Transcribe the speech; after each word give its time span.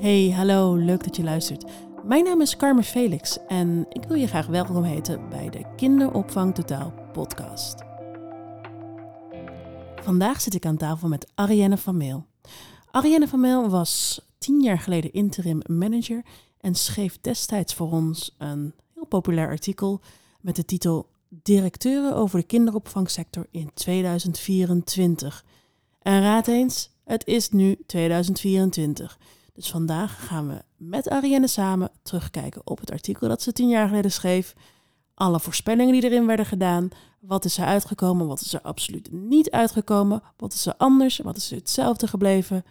Hey, 0.00 0.30
hallo, 0.30 0.74
leuk 0.74 1.04
dat 1.04 1.16
je 1.16 1.22
luistert. 1.22 1.64
Mijn 2.04 2.24
naam 2.24 2.40
is 2.40 2.56
Carmen 2.56 2.84
Felix 2.84 3.38
en 3.46 3.86
ik 3.88 4.04
wil 4.04 4.16
je 4.16 4.26
graag 4.26 4.46
welkom 4.46 4.82
heten 4.82 5.28
bij 5.28 5.50
de 5.50 5.64
Kinderopvang 5.76 6.54
Totaal 6.54 6.94
podcast. 7.12 7.82
Vandaag 10.02 10.40
zit 10.40 10.54
ik 10.54 10.66
aan 10.66 10.76
tafel 10.76 11.08
met 11.08 11.30
Arienne 11.34 11.76
van 11.76 11.96
Meel. 11.96 12.26
Arienne 12.90 13.28
van 13.28 13.40
Meel 13.40 13.68
was 13.68 14.20
tien 14.38 14.60
jaar 14.60 14.78
geleden 14.78 15.12
interim 15.12 15.60
manager 15.66 16.22
en 16.60 16.74
schreef 16.74 17.20
destijds 17.20 17.74
voor 17.74 17.90
ons 17.90 18.34
een 18.38 18.74
heel 18.94 19.06
populair 19.06 19.48
artikel 19.48 20.00
met 20.40 20.56
de 20.56 20.64
titel 20.64 21.08
Directeuren 21.28 22.16
over 22.16 22.38
de 22.38 22.46
kinderopvangsector 22.46 23.46
in 23.50 23.70
2024. 23.74 25.44
En 26.02 26.20
raad 26.20 26.46
eens, 26.46 26.90
het 27.04 27.26
is 27.26 27.50
nu 27.50 27.76
2024. 27.86 29.18
Dus 29.54 29.70
vandaag 29.70 30.26
gaan 30.26 30.48
we 30.48 30.62
met 30.76 31.08
Arienne 31.08 31.46
samen 31.46 31.90
terugkijken 32.02 32.62
op 32.64 32.80
het 32.80 32.90
artikel 32.90 33.28
dat 33.28 33.42
ze 33.42 33.52
tien 33.52 33.68
jaar 33.68 33.88
geleden 33.88 34.12
schreef. 34.12 34.54
Alle 35.14 35.40
voorspellingen 35.40 35.92
die 35.92 36.04
erin 36.04 36.26
werden 36.26 36.46
gedaan. 36.46 36.88
Wat 37.20 37.44
is 37.44 37.58
er 37.58 37.64
uitgekomen? 37.64 38.26
Wat 38.26 38.40
is 38.40 38.52
er 38.52 38.60
absoluut 38.60 39.12
niet 39.12 39.50
uitgekomen? 39.50 40.22
Wat 40.36 40.52
is 40.52 40.66
er 40.66 40.74
anders? 40.76 41.18
Wat 41.18 41.36
is 41.36 41.50
hetzelfde 41.50 42.06
gebleven? 42.06 42.64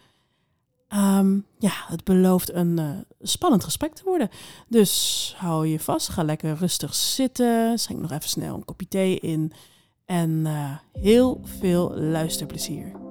Ehm, 0.88 1.34
ja, 1.58 1.72
het 1.86 2.04
belooft 2.04 2.52
een 2.52 2.78
uh, 2.78 2.90
spannend 3.20 3.64
gesprek 3.64 3.94
te 3.94 4.04
worden. 4.04 4.30
Dus 4.68 5.34
hou 5.38 5.66
je 5.66 5.80
vast, 5.80 6.08
ga 6.08 6.22
lekker 6.22 6.56
rustig 6.56 6.94
zitten. 6.94 7.78
Schenk 7.78 8.00
nog 8.00 8.10
even 8.10 8.28
snel 8.28 8.54
een 8.54 8.64
kopje 8.64 8.88
thee 8.88 9.18
in. 9.20 9.52
En 10.04 10.30
uh, 10.30 10.70
heel 10.92 11.40
veel 11.44 11.96
luisterplezier. 11.96 13.03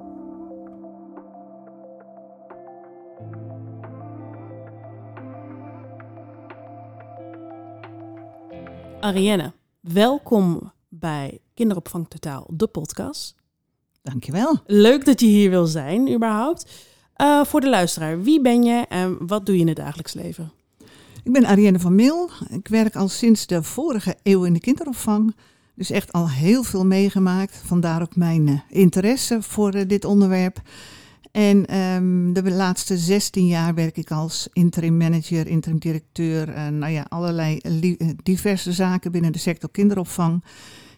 Arienne, 9.04 9.54
welkom 9.80 10.72
bij 10.90 11.40
Kinderopvang 11.54 12.08
Totaal, 12.08 12.48
de 12.54 12.68
podcast. 12.68 13.36
Dankjewel. 14.02 14.60
Leuk 14.66 15.06
dat 15.06 15.20
je 15.20 15.26
hier 15.26 15.50
wil 15.50 15.66
zijn, 15.66 16.14
überhaupt. 16.14 16.72
Uh, 17.18 17.44
voor 17.44 17.62
de 17.62 17.70
luisteraar, 17.70 18.22
wie 18.22 18.42
ben 18.42 18.64
je 18.64 18.86
en 18.90 19.28
wat 19.28 19.46
doe 19.46 19.56
je 19.56 19.62
in 19.62 19.68
het 19.68 19.76
dagelijks 19.76 20.14
leven? 20.14 20.52
Ik 21.24 21.32
ben 21.32 21.46
Arienne 21.46 21.80
van 21.80 21.96
Mil. 21.96 22.30
Ik 22.50 22.68
werk 22.68 22.96
al 22.96 23.08
sinds 23.08 23.48
de 23.48 23.64
vorige 23.64 24.16
eeuw 24.24 24.44
in 24.44 24.54
de 24.54 24.60
kinderopvang. 24.60 25.36
Dus 25.76 25.90
echt 25.90 26.12
al 26.12 26.30
heel 26.30 26.64
veel 26.64 26.86
meegemaakt. 26.86 27.62
Vandaar 27.66 28.02
ook 28.02 28.16
mijn 28.16 28.48
uh, 28.48 28.60
interesse 28.70 29.42
voor 29.42 29.76
uh, 29.76 29.88
dit 29.88 30.06
onderwerp. 30.06 30.62
En 31.34 31.78
um, 31.78 32.34
de 32.34 32.52
laatste 32.52 32.98
16 32.98 33.48
jaar 33.48 33.74
werk 33.74 33.98
ik 33.98 34.12
als 34.12 34.48
interim 34.52 34.98
manager, 34.98 35.48
interim 35.48 35.80
directeur. 35.80 36.50
En 36.50 36.78
nou 36.78 36.92
ja, 36.92 37.06
allerlei 37.10 37.60
diverse 38.24 38.72
zaken 38.72 39.12
binnen 39.12 39.32
de 39.32 39.40
sector 39.40 39.70
kinderopvang. 39.72 40.44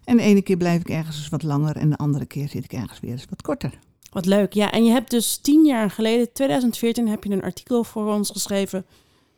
En 0.03 0.17
de 0.17 0.23
ene 0.23 0.41
keer 0.41 0.57
blijf 0.57 0.79
ik 0.79 0.89
ergens 0.89 1.17
eens 1.17 1.29
wat 1.29 1.43
langer 1.43 1.75
en 1.75 1.89
de 1.89 1.97
andere 1.97 2.25
keer 2.25 2.49
zit 2.49 2.63
ik 2.63 2.73
ergens 2.73 2.99
weer 2.99 3.11
eens 3.11 3.25
wat 3.29 3.41
korter. 3.41 3.79
Wat 4.11 4.25
leuk. 4.25 4.53
Ja, 4.53 4.71
en 4.71 4.85
je 4.85 4.91
hebt 4.91 5.09
dus 5.09 5.37
tien 5.37 5.65
jaar 5.65 5.89
geleden, 5.91 6.33
2014, 6.33 7.07
heb 7.07 7.23
je 7.23 7.29
een 7.29 7.43
artikel 7.43 7.83
voor 7.83 8.13
ons 8.13 8.29
geschreven. 8.29 8.85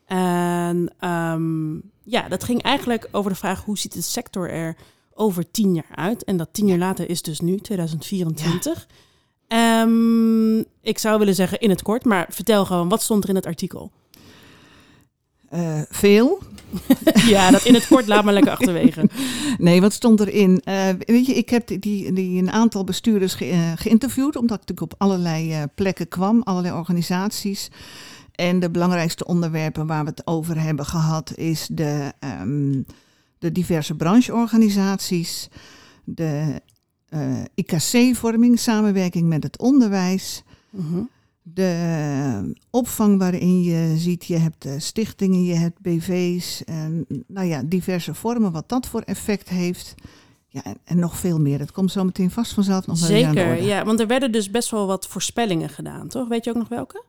En 0.06 0.94
um, 1.10 1.82
ja, 2.04 2.28
dat 2.28 2.44
ging 2.44 2.62
eigenlijk 2.62 3.08
over 3.12 3.32
de 3.32 3.38
vraag 3.38 3.64
hoe 3.64 3.78
ziet 3.78 3.94
de 3.94 4.02
sector 4.02 4.50
er 4.50 4.78
over 5.14 5.52
tien 5.52 5.74
jaar 5.74 5.96
uit. 5.96 6.24
En 6.24 6.38
dat 6.38 6.50
tien 6.52 6.68
jaar 6.68 6.78
later 6.78 7.10
is 7.10 7.22
dus 7.22 7.40
nu, 7.40 7.58
2024. 7.58 8.88
Ja. 8.90 8.96
Um, 9.48 10.66
ik 10.82 10.98
zou 10.98 11.20
willen 11.20 11.36
zeggen 11.36 11.60
in 11.60 11.70
het 11.70 11.82
kort, 11.82 12.06
maar 12.06 12.28
vertel 12.30 12.66
gewoon, 12.66 12.90
wat 12.90 13.02
stond 13.02 13.24
er 13.24 13.30
in 13.30 13.36
het 13.36 13.46
artikel? 13.46 13.92
Uh, 15.54 15.82
veel. 15.90 16.40
ja, 17.28 17.52
dat 17.52 17.64
in 17.66 17.74
het 17.74 17.88
kort 17.88 18.08
laat 18.08 18.24
maar 18.24 18.34
lekker 18.34 18.52
achterwege. 18.58 19.10
Nee, 19.58 19.82
wat 19.82 19.94
stond 19.94 20.20
erin? 20.20 20.62
Uh, 20.66 20.90
weet 21.00 21.26
je, 21.26 21.34
ik 21.34 21.50
heb 21.50 21.68
die, 21.68 22.14
die 22.14 22.42
een 22.42 22.52
aantal 22.52 22.84
bestuurders 22.84 23.34
ge, 23.34 23.50
uh, 23.50 23.72
geïnterviewd, 23.76 24.36
omdat 24.36 24.62
ik 24.62 24.68
natuurlijk 24.68 24.94
op 24.94 25.02
allerlei 25.02 25.66
plekken 25.76 26.08
kwam, 26.08 26.42
allerlei 26.44 26.76
organisaties. 26.76 27.70
En 28.32 28.60
de 28.60 28.70
belangrijkste 28.70 29.26
onderwerpen 29.26 29.88
waar 29.88 30.04
we 30.04 30.10
het 30.10 30.28
over 30.28 30.62
hebben 30.62 30.86
gehad, 30.86 31.32
is 31.36 31.68
de, 31.72 32.14
um, 32.42 32.86
de 33.40 33.52
diverse 33.52 33.96
brancheorganisaties, 33.96 35.50
de 36.04 36.62
IKC-vorming, 37.56 38.60
samenwerking 38.60 39.28
met 39.28 39.44
het 39.44 39.58
onderwijs. 39.60 40.44
Uh 40.72 40.92
-huh 40.92 41.06
de 41.54 42.54
opvang 42.70 43.20
waarin 43.20 43.64
je 43.64 43.98
ziet, 43.98 44.26
je 44.26 44.38
hebt 44.38 44.68
stichtingen, 44.78 45.44
je 45.44 45.54
hebt 45.54 45.80
BV's, 45.80 46.64
en 46.64 47.06
nou 47.28 47.48
ja, 47.48 47.62
diverse 47.66 48.14
vormen, 48.14 48.52
wat 48.52 48.70
dat 48.70 48.88
voor 48.88 49.02
effect 49.02 49.50
heeft. 49.50 49.96
Ja, 50.48 50.64
en, 50.64 50.78
en 50.84 51.00
nog 51.00 51.18
veel 51.18 51.40
meer. 51.40 51.58
Dat 51.58 51.72
komt 51.72 51.92
zo 51.92 52.04
meteen 52.04 52.32
vast 52.32 52.54
vanzelf 52.54 52.88
nog 52.88 52.98
Zeker, 52.98 53.62
ja, 53.62 53.86
want 53.86 54.00
er 54.00 54.08
werden 54.08 54.32
dus 54.32 54.52
best 54.52 54.70
wel 54.70 54.88
wat 54.88 55.08
voorspellingen 55.08 55.70
gedaan, 55.70 56.08
toch? 56.08 56.28
Weet 56.28 56.44
je 56.44 56.50
ook 56.50 56.58
nog 56.58 56.68
welke? 56.68 57.04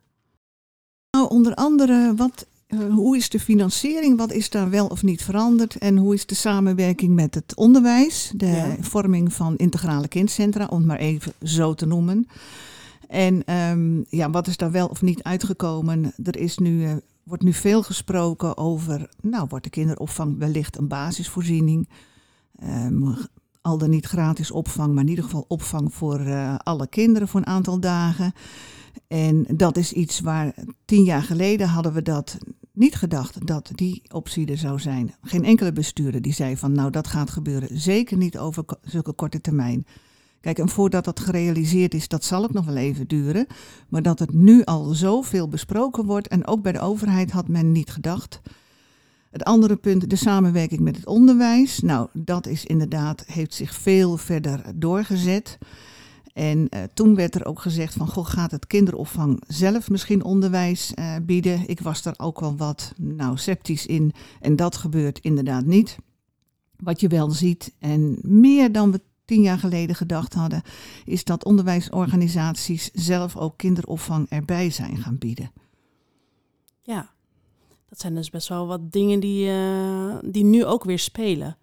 Nou, 1.10 1.28
onder 1.28 1.54
andere, 1.54 2.14
wat, 2.16 2.46
uh, 2.68 2.94
hoe 2.94 3.16
is 3.16 3.28
de 3.28 3.40
financiering? 3.40 4.16
Wat 4.18 4.32
is 4.32 4.50
daar 4.50 4.70
wel 4.70 4.86
of 4.86 5.02
niet 5.02 5.22
veranderd? 5.22 5.76
En 5.76 5.96
hoe 5.96 6.14
is 6.14 6.26
de 6.26 6.34
samenwerking 6.34 7.14
met 7.14 7.34
het 7.34 7.54
onderwijs? 7.56 8.32
De 8.36 8.46
ja. 8.46 8.76
vorming 8.80 9.32
van 9.32 9.56
integrale 9.56 10.08
kindcentra, 10.08 10.66
om 10.66 10.78
het 10.78 10.86
maar 10.86 10.98
even 10.98 11.32
zo 11.42 11.74
te 11.74 11.86
noemen. 11.86 12.28
En 13.08 13.54
um, 13.54 14.04
ja, 14.08 14.30
wat 14.30 14.46
is 14.46 14.56
daar 14.56 14.70
wel 14.70 14.86
of 14.86 15.02
niet 15.02 15.22
uitgekomen? 15.22 16.12
Er 16.24 16.36
is 16.36 16.58
nu, 16.58 16.82
uh, 16.82 16.92
wordt 17.22 17.42
nu 17.42 17.52
veel 17.52 17.82
gesproken 17.82 18.56
over, 18.56 19.10
nou, 19.22 19.46
wordt 19.48 19.64
de 19.64 19.70
kinderopvang 19.70 20.38
wellicht 20.38 20.78
een 20.78 20.88
basisvoorziening? 20.88 21.88
Um, 22.62 23.16
al 23.60 23.78
dan 23.78 23.90
niet 23.90 24.06
gratis 24.06 24.50
opvang, 24.50 24.94
maar 24.94 25.02
in 25.02 25.08
ieder 25.08 25.24
geval 25.24 25.44
opvang 25.48 25.94
voor 25.94 26.20
uh, 26.20 26.54
alle 26.58 26.86
kinderen 26.86 27.28
voor 27.28 27.40
een 27.40 27.46
aantal 27.46 27.80
dagen. 27.80 28.32
En 29.08 29.46
dat 29.50 29.76
is 29.76 29.92
iets 29.92 30.20
waar 30.20 30.54
tien 30.84 31.04
jaar 31.04 31.22
geleden 31.22 31.68
hadden 31.68 31.92
we 31.92 32.02
dat 32.02 32.38
niet 32.78 32.94
gedacht 32.94 33.46
dat 33.46 33.70
die 33.74 34.02
optie 34.12 34.46
er 34.46 34.58
zou 34.58 34.78
zijn. 34.78 35.14
Geen 35.22 35.44
enkele 35.44 35.72
bestuurder 35.72 36.22
die 36.22 36.32
zei 36.32 36.56
van 36.56 36.72
nou 36.72 36.90
dat 36.90 37.06
gaat 37.06 37.30
gebeuren. 37.30 37.80
Zeker 37.80 38.16
niet 38.16 38.38
over 38.38 38.64
zulke 38.82 39.12
korte 39.12 39.40
termijn. 39.40 39.86
Kijk, 40.40 40.58
en 40.58 40.68
voordat 40.68 41.04
dat 41.04 41.20
gerealiseerd 41.20 41.94
is, 41.94 42.08
dat 42.08 42.24
zal 42.24 42.42
het 42.42 42.52
nog 42.52 42.64
wel 42.64 42.76
even 42.76 43.08
duren. 43.08 43.46
Maar 43.88 44.02
dat 44.02 44.18
het 44.18 44.32
nu 44.32 44.64
al 44.64 44.84
zoveel 44.84 45.48
besproken 45.48 46.04
wordt 46.04 46.28
en 46.28 46.46
ook 46.46 46.62
bij 46.62 46.72
de 46.72 46.80
overheid 46.80 47.30
had 47.30 47.48
men 47.48 47.72
niet 47.72 47.90
gedacht. 47.90 48.40
Het 49.30 49.44
andere 49.44 49.76
punt, 49.76 50.10
de 50.10 50.16
samenwerking 50.16 50.80
met 50.80 50.96
het 50.96 51.06
onderwijs. 51.06 51.80
Nou, 51.80 52.08
dat 52.12 52.46
is 52.46 52.64
inderdaad, 52.64 53.24
heeft 53.26 53.54
zich 53.54 53.74
veel 53.74 54.16
verder 54.16 54.62
doorgezet. 54.74 55.58
En 56.38 56.66
uh, 56.70 56.82
toen 56.94 57.14
werd 57.14 57.34
er 57.34 57.46
ook 57.46 57.60
gezegd 57.60 57.94
van, 57.94 58.08
goh, 58.08 58.26
gaat 58.26 58.50
het 58.50 58.66
kinderopvang 58.66 59.42
zelf 59.46 59.90
misschien 59.90 60.22
onderwijs 60.22 60.92
uh, 60.94 61.16
bieden? 61.22 61.68
Ik 61.68 61.80
was 61.80 62.02
daar 62.02 62.14
ook 62.16 62.40
wel 62.40 62.56
wat, 62.56 62.92
nou, 62.96 63.36
sceptisch 63.36 63.86
in. 63.86 64.12
En 64.40 64.56
dat 64.56 64.76
gebeurt 64.76 65.18
inderdaad 65.18 65.64
niet. 65.64 65.96
Wat 66.76 67.00
je 67.00 67.08
wel 67.08 67.30
ziet, 67.30 67.74
en 67.78 68.18
meer 68.22 68.72
dan 68.72 68.90
we 68.90 69.00
tien 69.24 69.42
jaar 69.42 69.58
geleden 69.58 69.96
gedacht 69.96 70.34
hadden, 70.34 70.62
is 71.04 71.24
dat 71.24 71.44
onderwijsorganisaties 71.44 72.90
zelf 72.92 73.36
ook 73.36 73.56
kinderopvang 73.56 74.26
erbij 74.28 74.70
zijn 74.70 74.96
gaan 74.96 75.18
bieden. 75.18 75.52
Ja, 76.82 77.10
dat 77.88 78.00
zijn 78.00 78.14
dus 78.14 78.30
best 78.30 78.48
wel 78.48 78.66
wat 78.66 78.92
dingen 78.92 79.20
die, 79.20 79.48
uh, 79.48 80.16
die 80.24 80.44
nu 80.44 80.64
ook 80.64 80.84
weer 80.84 80.98
spelen. 80.98 81.56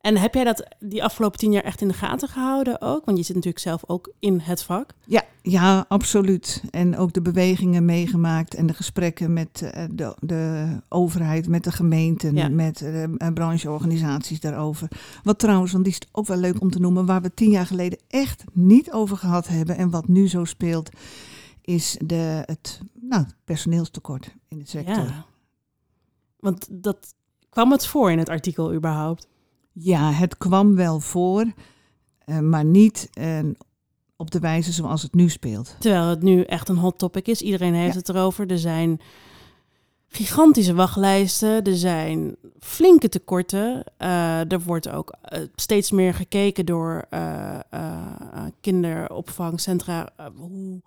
En 0.00 0.16
heb 0.16 0.34
jij 0.34 0.44
dat 0.44 0.66
die 0.78 1.04
afgelopen 1.04 1.38
tien 1.38 1.52
jaar 1.52 1.62
echt 1.62 1.80
in 1.80 1.88
de 1.88 1.94
gaten 1.94 2.28
gehouden 2.28 2.80
ook? 2.80 3.04
Want 3.04 3.18
je 3.18 3.24
zit 3.24 3.34
natuurlijk 3.34 3.62
zelf 3.62 3.82
ook 3.86 4.12
in 4.18 4.38
het 4.38 4.62
vak. 4.62 4.90
Ja, 5.06 5.24
ja 5.42 5.84
absoluut. 5.88 6.62
En 6.70 6.96
ook 6.96 7.12
de 7.12 7.22
bewegingen 7.22 7.84
meegemaakt 7.84 8.54
en 8.54 8.66
de 8.66 8.74
gesprekken 8.74 9.32
met 9.32 9.60
uh, 9.64 9.84
de, 9.90 10.14
de 10.20 10.66
overheid, 10.88 11.48
met 11.48 11.64
de 11.64 11.72
gemeenten, 11.72 12.34
ja. 12.34 12.48
met 12.48 12.80
uh, 12.80 13.04
brancheorganisaties 13.34 14.40
daarover. 14.40 14.88
Wat 15.22 15.38
trouwens, 15.38 15.72
want 15.72 15.84
die 15.84 15.92
is 15.92 16.08
ook 16.12 16.26
wel 16.26 16.36
leuk 16.36 16.60
om 16.60 16.70
te 16.70 16.80
noemen, 16.80 17.06
waar 17.06 17.22
we 17.22 17.34
tien 17.34 17.50
jaar 17.50 17.66
geleden 17.66 17.98
echt 18.08 18.44
niet 18.52 18.92
over 18.92 19.16
gehad 19.16 19.48
hebben 19.48 19.76
en 19.76 19.90
wat 19.90 20.08
nu 20.08 20.28
zo 20.28 20.44
speelt, 20.44 20.90
is 21.60 21.96
de, 22.04 22.42
het 22.46 22.80
nou, 23.00 23.24
personeelstekort 23.44 24.34
in 24.48 24.58
de 24.58 24.66
sector. 24.66 25.04
Ja. 25.04 25.24
Want 26.38 26.66
dat 26.70 27.14
kwam 27.48 27.70
het 27.70 27.86
voor 27.86 28.10
in 28.10 28.18
het 28.18 28.28
artikel 28.28 28.74
überhaupt? 28.74 29.28
Ja, 29.72 30.12
het 30.12 30.38
kwam 30.38 30.76
wel 30.76 31.00
voor, 31.00 31.52
uh, 32.26 32.38
maar 32.38 32.64
niet 32.64 33.10
uh, 33.18 33.38
op 34.16 34.30
de 34.30 34.38
wijze 34.38 34.72
zoals 34.72 35.02
het 35.02 35.14
nu 35.14 35.28
speelt. 35.28 35.76
Terwijl 35.78 36.06
het 36.06 36.22
nu 36.22 36.42
echt 36.42 36.68
een 36.68 36.76
hot 36.76 36.98
topic 36.98 37.26
is. 37.26 37.42
Iedereen 37.42 37.74
heeft 37.74 37.92
ja. 37.92 37.98
het 37.98 38.08
erover. 38.08 38.50
Er 38.50 38.58
zijn 38.58 39.00
gigantische 40.08 40.74
wachtlijsten. 40.74 41.64
Er 41.64 41.76
zijn 41.76 42.36
flinke 42.58 43.08
tekorten. 43.08 43.84
Uh, 43.98 44.52
er 44.52 44.60
wordt 44.60 44.88
ook 44.88 45.14
steeds 45.54 45.90
meer 45.90 46.14
gekeken 46.14 46.66
door 46.66 47.04
kinderopvangcentra. 48.60 50.08
hoe 50.36 50.80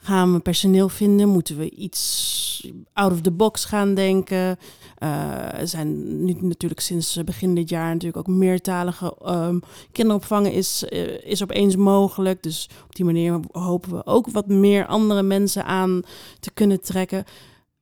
Gaan 0.00 0.32
we 0.32 0.38
personeel 0.38 0.88
vinden? 0.88 1.28
Moeten 1.28 1.56
we 1.56 1.70
iets 1.70 2.70
out 2.92 3.12
of 3.12 3.20
the 3.20 3.30
box 3.30 3.64
gaan 3.64 3.94
denken? 3.94 4.56
Uh, 5.02 5.60
er 5.60 5.68
zijn 5.68 6.24
nu 6.24 6.36
natuurlijk 6.40 6.80
sinds 6.80 7.24
begin 7.24 7.54
dit 7.54 7.68
jaar 7.68 7.92
natuurlijk 7.92 8.28
ook 8.28 8.36
meertalige 8.36 9.16
um, 9.26 9.60
kinderopvangen 9.92 10.52
is, 10.52 10.84
uh, 10.90 11.24
is 11.24 11.42
opeens 11.42 11.76
mogelijk. 11.76 12.42
Dus 12.42 12.68
op 12.84 12.94
die 12.94 13.04
manier 13.04 13.40
hopen 13.52 13.90
we 13.90 14.06
ook 14.06 14.30
wat 14.30 14.46
meer 14.46 14.86
andere 14.86 15.22
mensen 15.22 15.64
aan 15.64 16.02
te 16.40 16.50
kunnen 16.50 16.80
trekken. 16.80 17.24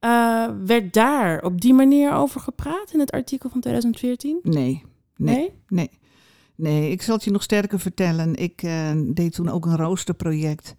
Uh, 0.00 0.48
werd 0.64 0.92
daar 0.92 1.42
op 1.42 1.60
die 1.60 1.74
manier 1.74 2.12
over 2.12 2.40
gepraat 2.40 2.92
in 2.92 3.00
het 3.00 3.10
artikel 3.10 3.50
van 3.50 3.60
2014? 3.60 4.38
Nee. 4.42 4.52
Nee? 4.52 4.82
Nee. 5.16 5.52
nee. 5.68 5.90
nee 6.54 6.90
ik 6.90 7.02
zal 7.02 7.14
het 7.14 7.24
je 7.24 7.30
nog 7.30 7.42
sterker 7.42 7.80
vertellen. 7.80 8.34
Ik 8.34 8.60
deed 9.14 9.32
toen 9.32 9.48
ook 9.48 9.66
een 9.66 9.76
roosterproject. 9.76 10.74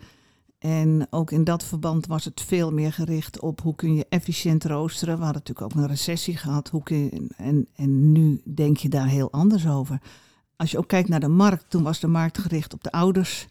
En 0.57 1.07
ook 1.09 1.31
in 1.31 1.43
dat 1.43 1.63
verband 1.63 2.05
was 2.05 2.25
het 2.25 2.41
veel 2.41 2.71
meer 2.71 2.93
gericht 2.93 3.39
op 3.39 3.61
hoe 3.61 3.75
kun 3.75 3.95
je 3.95 4.05
efficiënt 4.09 4.65
roosteren. 4.65 5.17
We 5.17 5.23
hadden 5.23 5.41
natuurlijk 5.45 5.73
ook 5.75 5.81
een 5.81 5.89
recessie 5.89 6.37
gehad. 6.37 6.69
Hoe 6.69 6.83
kun 6.83 6.97
je, 6.97 7.27
en, 7.37 7.67
en 7.75 8.11
nu 8.11 8.41
denk 8.53 8.77
je 8.77 8.89
daar 8.89 9.07
heel 9.07 9.31
anders 9.31 9.67
over. 9.67 10.01
Als 10.55 10.71
je 10.71 10.77
ook 10.77 10.87
kijkt 10.87 11.09
naar 11.09 11.19
de 11.19 11.27
markt, 11.27 11.69
toen 11.69 11.83
was 11.83 11.99
de 11.99 12.07
markt 12.07 12.37
gericht 12.37 12.73
op 12.73 12.83
de 12.83 12.91
ouders. 12.91 13.47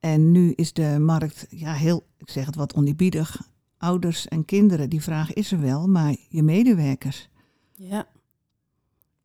En 0.00 0.32
nu 0.32 0.52
is 0.52 0.72
de 0.72 0.98
markt 0.98 1.46
ja, 1.50 1.72
heel, 1.72 2.06
ik 2.18 2.30
zeg 2.30 2.46
het 2.46 2.54
wat 2.54 2.74
oneerbiedig, 2.74 3.48
ouders 3.78 4.28
en 4.28 4.44
kinderen. 4.44 4.90
Die 4.90 5.02
vraag 5.02 5.32
is 5.32 5.52
er 5.52 5.60
wel, 5.60 5.88
maar 5.88 6.16
je 6.28 6.42
medewerkers. 6.42 7.28
Ja, 7.72 8.06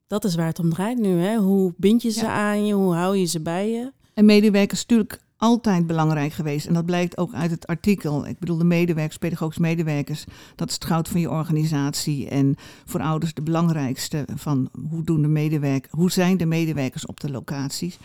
dat 0.07 0.24
is 0.24 0.36
waar 0.36 0.48
het 0.48 0.60
om 0.60 0.69
draait 0.69 1.00
nu. 1.00 1.19
Hè? 1.21 1.38
Hoe 1.38 1.74
bind 1.77 2.01
je 2.01 2.10
ze 2.10 2.27
aan 2.27 2.66
je? 2.66 2.74
Hoe 2.74 2.94
hou 2.94 3.18
je 3.18 3.25
ze 3.25 3.39
bij 3.39 3.69
je? 3.69 3.92
En 4.13 4.25
medewerkers 4.25 4.80
natuurlijk 4.80 5.21
altijd 5.39 5.88
belangrijk 5.88 6.33
geweest. 6.33 6.68
En 6.68 6.74
dat 6.74 6.86
blijkt 6.86 7.18
ook 7.18 7.33
uit 7.33 7.51
het 7.51 7.68
artikel. 7.68 8.27
Ik 8.27 8.39
bedoel, 8.39 8.57
de 8.57 8.63
medewerkers, 8.63 9.18
pedagogische 9.18 9.62
medewerkers, 9.62 10.25
dat 10.56 10.68
is 10.68 10.74
het 10.74 10.86
goud 10.86 11.07
van 11.07 11.19
je 11.19 11.30
organisatie. 11.30 12.30
En 12.30 12.56
voor 12.86 13.01
ouders 13.01 13.33
de 13.33 13.41
belangrijkste 13.41 14.25
van 14.36 14.69
hoe, 14.89 15.03
doen 15.03 15.21
de 15.21 15.27
medewerkers, 15.27 15.94
hoe 15.94 16.12
zijn 16.12 16.38
de 16.38 16.45
medewerkers 16.45 17.06
op 17.06 17.19
de 17.19 17.31
locaties. 17.31 18.00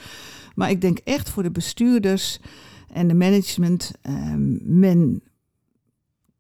Maar 0.55 0.71
ik 0.71 0.81
denk 0.81 0.99
echt 0.99 1.31
voor 1.31 1.43
de 1.43 1.51
bestuurders 1.51 2.41
en 2.93 3.09
de 3.09 3.15
management, 3.15 3.93
ehm, 4.03 4.79
men 4.79 5.23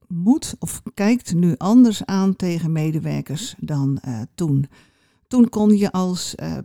moet 0.06 0.54
of 0.58 0.82
kijkt 0.94 1.34
nu 1.34 1.54
anders 1.56 2.04
aan 2.04 2.36
tegen 2.36 2.72
medewerkers 2.72 3.54
dan 3.58 4.00
uh, 4.08 4.20
toen. 4.34 4.66
Toen 5.26 5.48
kon 5.48 5.76
je 5.76 5.92
als 5.92 6.34
uh, 6.42 6.58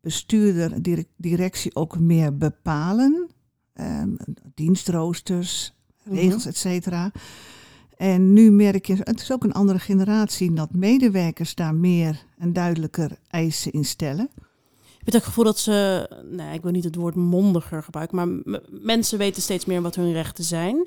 bestuurder, 0.00 1.02
directie 1.16 1.74
ook 1.74 1.98
meer 1.98 2.36
bepalen 2.36 3.23
um, 3.80 4.16
dienstroosters, 4.54 5.72
mhm. 6.02 6.14
regels, 6.16 6.46
et 6.46 6.56
cetera. 6.56 7.12
En 7.96 8.32
nu 8.32 8.50
merk 8.50 8.86
je, 8.86 8.96
het 8.98 9.20
is 9.20 9.32
ook 9.32 9.44
een 9.44 9.52
andere 9.52 9.78
generatie, 9.78 10.52
dat 10.52 10.72
medewerkers 10.72 11.54
daar 11.54 11.74
meer 11.74 12.24
en 12.38 12.52
duidelijker 12.52 13.18
eisen 13.28 13.72
in 13.72 13.84
stellen. 13.84 14.28
Ik 14.98 15.12
heb 15.12 15.14
het 15.14 15.24
gevoel 15.24 15.44
dat 15.44 15.58
ze, 15.58 16.08
nee, 16.30 16.54
ik 16.54 16.62
wil 16.62 16.70
niet 16.70 16.84
het 16.84 16.94
woord 16.94 17.14
mondiger 17.14 17.82
gebruiken, 17.82 18.16
maar 18.16 18.60
mensen 18.70 19.18
weten 19.18 19.42
steeds 19.42 19.64
meer 19.64 19.82
wat 19.82 19.94
hun 19.94 20.12
rechten 20.12 20.44
zijn. 20.44 20.86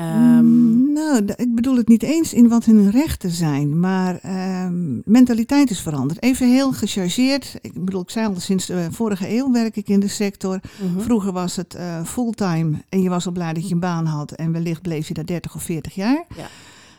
Um... 0.00 0.80
Nou, 0.92 1.24
ik 1.36 1.54
bedoel 1.54 1.76
het 1.76 1.88
niet 1.88 2.02
eens 2.02 2.34
in 2.34 2.48
wat 2.48 2.64
hun 2.64 2.90
rechten 2.90 3.30
zijn, 3.30 3.80
maar 3.80 4.20
um, 4.66 5.02
mentaliteit 5.04 5.70
is 5.70 5.80
veranderd. 5.80 6.22
Even 6.22 6.50
heel 6.50 6.72
gechargeerd. 6.72 7.58
Ik 7.60 7.84
bedoel, 7.84 8.00
ik 8.00 8.10
zei 8.10 8.26
al, 8.26 8.40
sinds 8.40 8.66
de 8.66 8.88
vorige 8.90 9.36
eeuw 9.36 9.52
werk 9.52 9.76
ik 9.76 9.88
in 9.88 10.00
de 10.00 10.08
sector. 10.08 10.60
Mhm. 10.82 11.00
Vroeger 11.00 11.32
was 11.32 11.56
het 11.56 11.74
uh, 11.74 12.04
fulltime 12.04 12.82
en 12.88 13.02
je 13.02 13.08
was 13.08 13.26
al 13.26 13.32
blij 13.32 13.52
dat 13.52 13.68
je 13.68 13.74
een 13.74 13.80
baan 13.80 14.06
had 14.06 14.32
en 14.32 14.52
wellicht 14.52 14.82
bleef 14.82 15.08
je 15.08 15.14
daar 15.14 15.26
30 15.26 15.54
of 15.54 15.62
40 15.62 15.94
jaar. 15.94 16.24
Ja. 16.36 16.46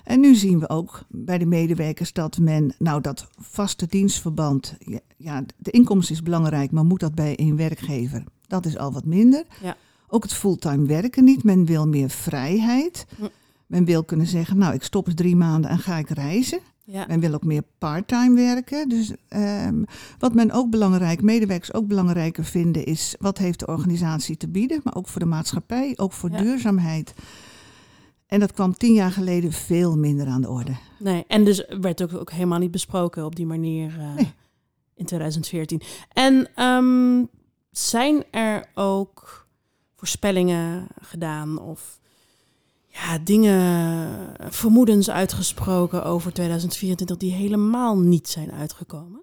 En 0.04 0.20
nu 0.20 0.36
zien 0.36 0.60
we 0.60 0.70
ook 0.70 1.04
bij 1.10 1.38
de 1.38 1.46
medewerkers 1.46 2.14
dat 2.14 2.38
men, 2.38 2.74
nou 2.78 3.02
dat 3.02 3.28
vaste 3.40 3.86
dienstverband, 3.90 4.76
ja, 4.80 5.00
ja 5.18 5.44
de 5.58 5.72
inkomst 5.72 6.12
is 6.12 6.24
belangrijk, 6.24 6.72
maar 6.72 6.86
moet 6.86 7.00
dat 7.00 7.16
bij 7.16 7.34
een 7.40 7.56
werkgever? 7.56 8.24
Dat 8.48 8.66
is 8.66 8.78
al 8.78 8.92
wat 8.92 9.06
minder. 9.06 9.46
Ja. 9.62 9.76
Ook 10.14 10.24
het 10.24 10.34
fulltime 10.34 10.86
werken 10.86 11.24
niet. 11.24 11.44
Men 11.44 11.66
wil 11.66 11.88
meer 11.88 12.10
vrijheid. 12.10 13.06
Hm. 13.18 13.26
Men 13.68 13.86
wil 13.86 14.04
kunnen 14.04 14.28
zeggen, 14.28 14.58
nou, 14.58 14.74
ik 14.74 14.84
stop 14.84 15.08
eens 15.08 15.16
drie 15.16 15.36
maanden 15.36 15.70
en 15.70 15.80
ga 15.80 15.98
ik 15.98 16.10
reizen. 16.10 16.60
Ja. 16.84 17.06
Men 17.08 17.20
wil 17.20 17.34
ook 17.34 17.44
meer 17.44 17.64
parttime 17.78 18.36
werken. 18.36 18.90
Dus 18.90 19.12
um, 19.30 19.86
wat 20.20 20.34
men 20.34 20.52
ook 20.52 20.70
belangrijk, 20.70 21.22
medewerkers 21.22 21.74
ook 21.74 21.88
belangrijker 21.88 22.46
vinden, 22.46 22.86
is 22.86 23.16
wat 23.20 23.38
heeft 23.38 23.60
de 23.60 23.68
organisatie 23.68 24.38
te 24.38 24.48
bieden, 24.48 24.82
maar 24.84 24.96
ook 24.96 25.08
voor 25.08 25.22
de 25.22 25.28
maatschappij, 25.28 25.94
ook 25.96 26.14
voor 26.14 26.30
duurzaamheid. 26.30 27.14
En 28.28 28.40
dat 28.40 28.54
kwam 28.54 28.74
tien 28.74 28.94
jaar 28.94 29.12
geleden 29.12 29.52
veel 29.52 29.98
minder 29.98 30.28
aan 30.28 30.42
de 30.42 30.50
orde. 30.50 30.76
Nee, 31.00 31.24
en 31.28 31.44
dus 31.44 31.66
werd 31.80 32.04
ook, 32.04 32.14
ook 32.14 32.32
helemaal 32.32 32.60
niet 32.60 32.72
besproken 32.72 33.26
op 33.26 33.36
die 33.36 33.46
manier 33.46 33.96
uh, 34.00 34.14
nee. 34.14 34.34
in 34.96 35.06
2014. 35.06 35.82
En 36.14 36.64
um, 36.66 37.30
zijn 37.72 38.24
er 38.32 38.70
ook 38.74 39.41
voorspellingen 40.02 40.88
gedaan 41.02 41.60
of 41.60 42.00
ja, 42.88 43.18
dingen, 43.18 44.36
vermoedens 44.50 45.10
uitgesproken 45.10 46.04
over 46.06 46.34
2024 46.34 47.18
die 47.18 47.32
helemaal 47.32 48.00
niet 48.00 48.28
zijn 48.28 48.52
uitgekomen? 48.52 49.22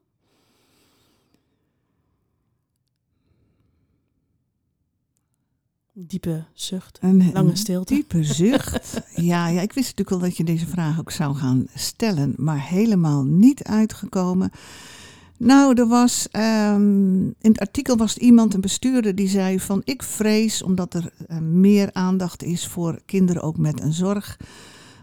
Diepe 5.92 6.44
zucht, 6.52 6.98
een, 7.00 7.32
lange 7.32 7.56
stilte. 7.56 7.94
Diepe 7.94 8.22
zucht. 8.42 9.00
ja, 9.14 9.48
ja, 9.48 9.60
ik 9.60 9.72
wist 9.72 9.96
natuurlijk 9.96 10.10
wel 10.10 10.28
dat 10.28 10.36
je 10.36 10.44
deze 10.44 10.66
vraag 10.66 11.00
ook 11.00 11.10
zou 11.10 11.36
gaan 11.36 11.66
stellen, 11.74 12.34
maar 12.36 12.68
helemaal 12.68 13.24
niet 13.24 13.64
uitgekomen. 13.64 14.50
Nou, 15.38 15.74
er 15.74 15.86
was 15.86 16.28
um, 16.32 17.26
in 17.26 17.50
het 17.50 17.58
artikel 17.58 17.96
was 17.96 18.18
iemand, 18.18 18.54
een 18.54 18.60
bestuurder, 18.60 19.14
die 19.14 19.28
zei 19.28 19.60
van 19.60 19.82
ik 19.84 20.02
vrees, 20.02 20.62
omdat 20.62 20.94
er 20.94 21.12
uh, 21.28 21.38
meer 21.38 21.90
aandacht 21.92 22.42
is 22.42 22.66
voor 22.66 23.00
kinderen 23.06 23.42
ook 23.42 23.58
met 23.58 23.80
een 23.80 23.92
zorg, 23.92 24.36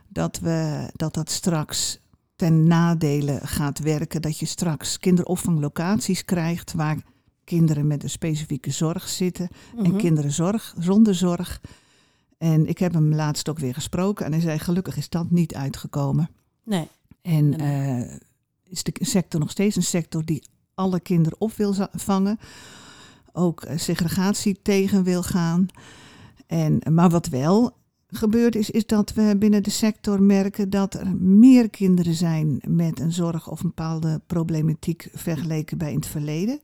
dat, 0.08 0.40
we, 0.40 0.90
dat 0.94 1.14
dat 1.14 1.32
straks 1.32 2.00
ten 2.36 2.68
nadele 2.68 3.40
gaat 3.44 3.80
werken. 3.80 4.22
Dat 4.22 4.40
je 4.40 4.46
straks 4.46 5.00
kinderopvanglocaties 5.00 6.26
krijgt 6.26 6.74
waar 6.74 6.98
kinderen 7.44 7.88
met 7.88 8.04
een 8.04 8.10
specifieke 8.10 8.72
zorg 8.72 9.10
zitten 9.10 9.48
en 9.78 9.90
mhm. 9.90 9.98
kinderen 9.98 10.32
zorg, 10.32 10.76
zonder 10.80 11.16
zorg. 11.16 11.62
En 12.38 12.68
ik 12.68 12.78
heb 12.78 12.94
hem 12.94 13.14
laatst 13.14 13.50
ook 13.50 13.60
weer 13.60 13.74
gesproken 13.74 14.26
en 14.26 14.32
hij 14.32 14.42
zei 14.42 14.60
gelukkig 14.60 14.98
is 14.98 15.10
dat 15.10 15.32
niet 15.32 15.56
uitgekomen. 15.56 16.30
Nee. 16.64 16.88
En 17.22 17.62
uh, 17.62 18.18
is 18.70 18.84
de 18.84 18.94
sector 19.00 19.40
nog 19.40 19.50
steeds 19.52 19.76
een 19.76 19.84
sector 19.84 20.26
die 20.26 20.44
alle 20.74 21.00
kinderen 21.00 21.42
op 21.42 21.54
wil 21.54 21.74
vangen. 21.92 22.40
Ook 23.34 23.62
eh, 23.62 23.78
segregatie 23.78 24.60
tegen 24.62 25.04
wil 25.04 25.24
gaan. 25.24 25.66
En, 26.48 26.82
maar 26.92 27.10
wat 27.10 27.28
wel 27.28 27.72
gebeurd 28.08 28.56
is, 28.56 28.70
is 28.70 28.86
dat 28.86 29.14
we 29.14 29.36
binnen 29.40 29.64
de 29.64 29.70
sector 29.70 30.22
merken 30.22 30.70
dat 30.70 30.94
er 30.94 31.16
meer 31.18 31.70
kinderen 31.70 32.14
zijn 32.14 32.62
met 32.68 33.00
een 33.00 33.12
zorg 33.12 33.50
of 33.50 33.60
een 33.60 33.68
bepaalde 33.68 34.22
problematiek 34.28 35.10
vergeleken 35.14 35.78
bij 35.78 35.90
in 35.90 35.96
het 35.96 36.08
verleden. 36.08 36.60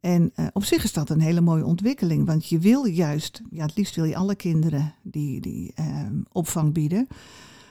En 0.00 0.32
uh, 0.36 0.46
op 0.52 0.64
zich 0.64 0.84
is 0.84 0.92
dat 0.92 1.10
een 1.10 1.20
hele 1.20 1.40
mooie 1.40 1.64
ontwikkeling, 1.64 2.26
want 2.26 2.48
je 2.48 2.58
wil 2.58 2.84
juist, 2.84 3.42
ja, 3.50 3.64
het 3.64 3.76
liefst 3.76 3.94
wil 3.94 4.04
je 4.04 4.16
alle 4.16 4.34
kinderen 4.34 4.94
die, 5.02 5.40
die 5.40 5.72
uh, 5.80 6.06
opvang 6.32 6.72
bieden. 6.72 7.08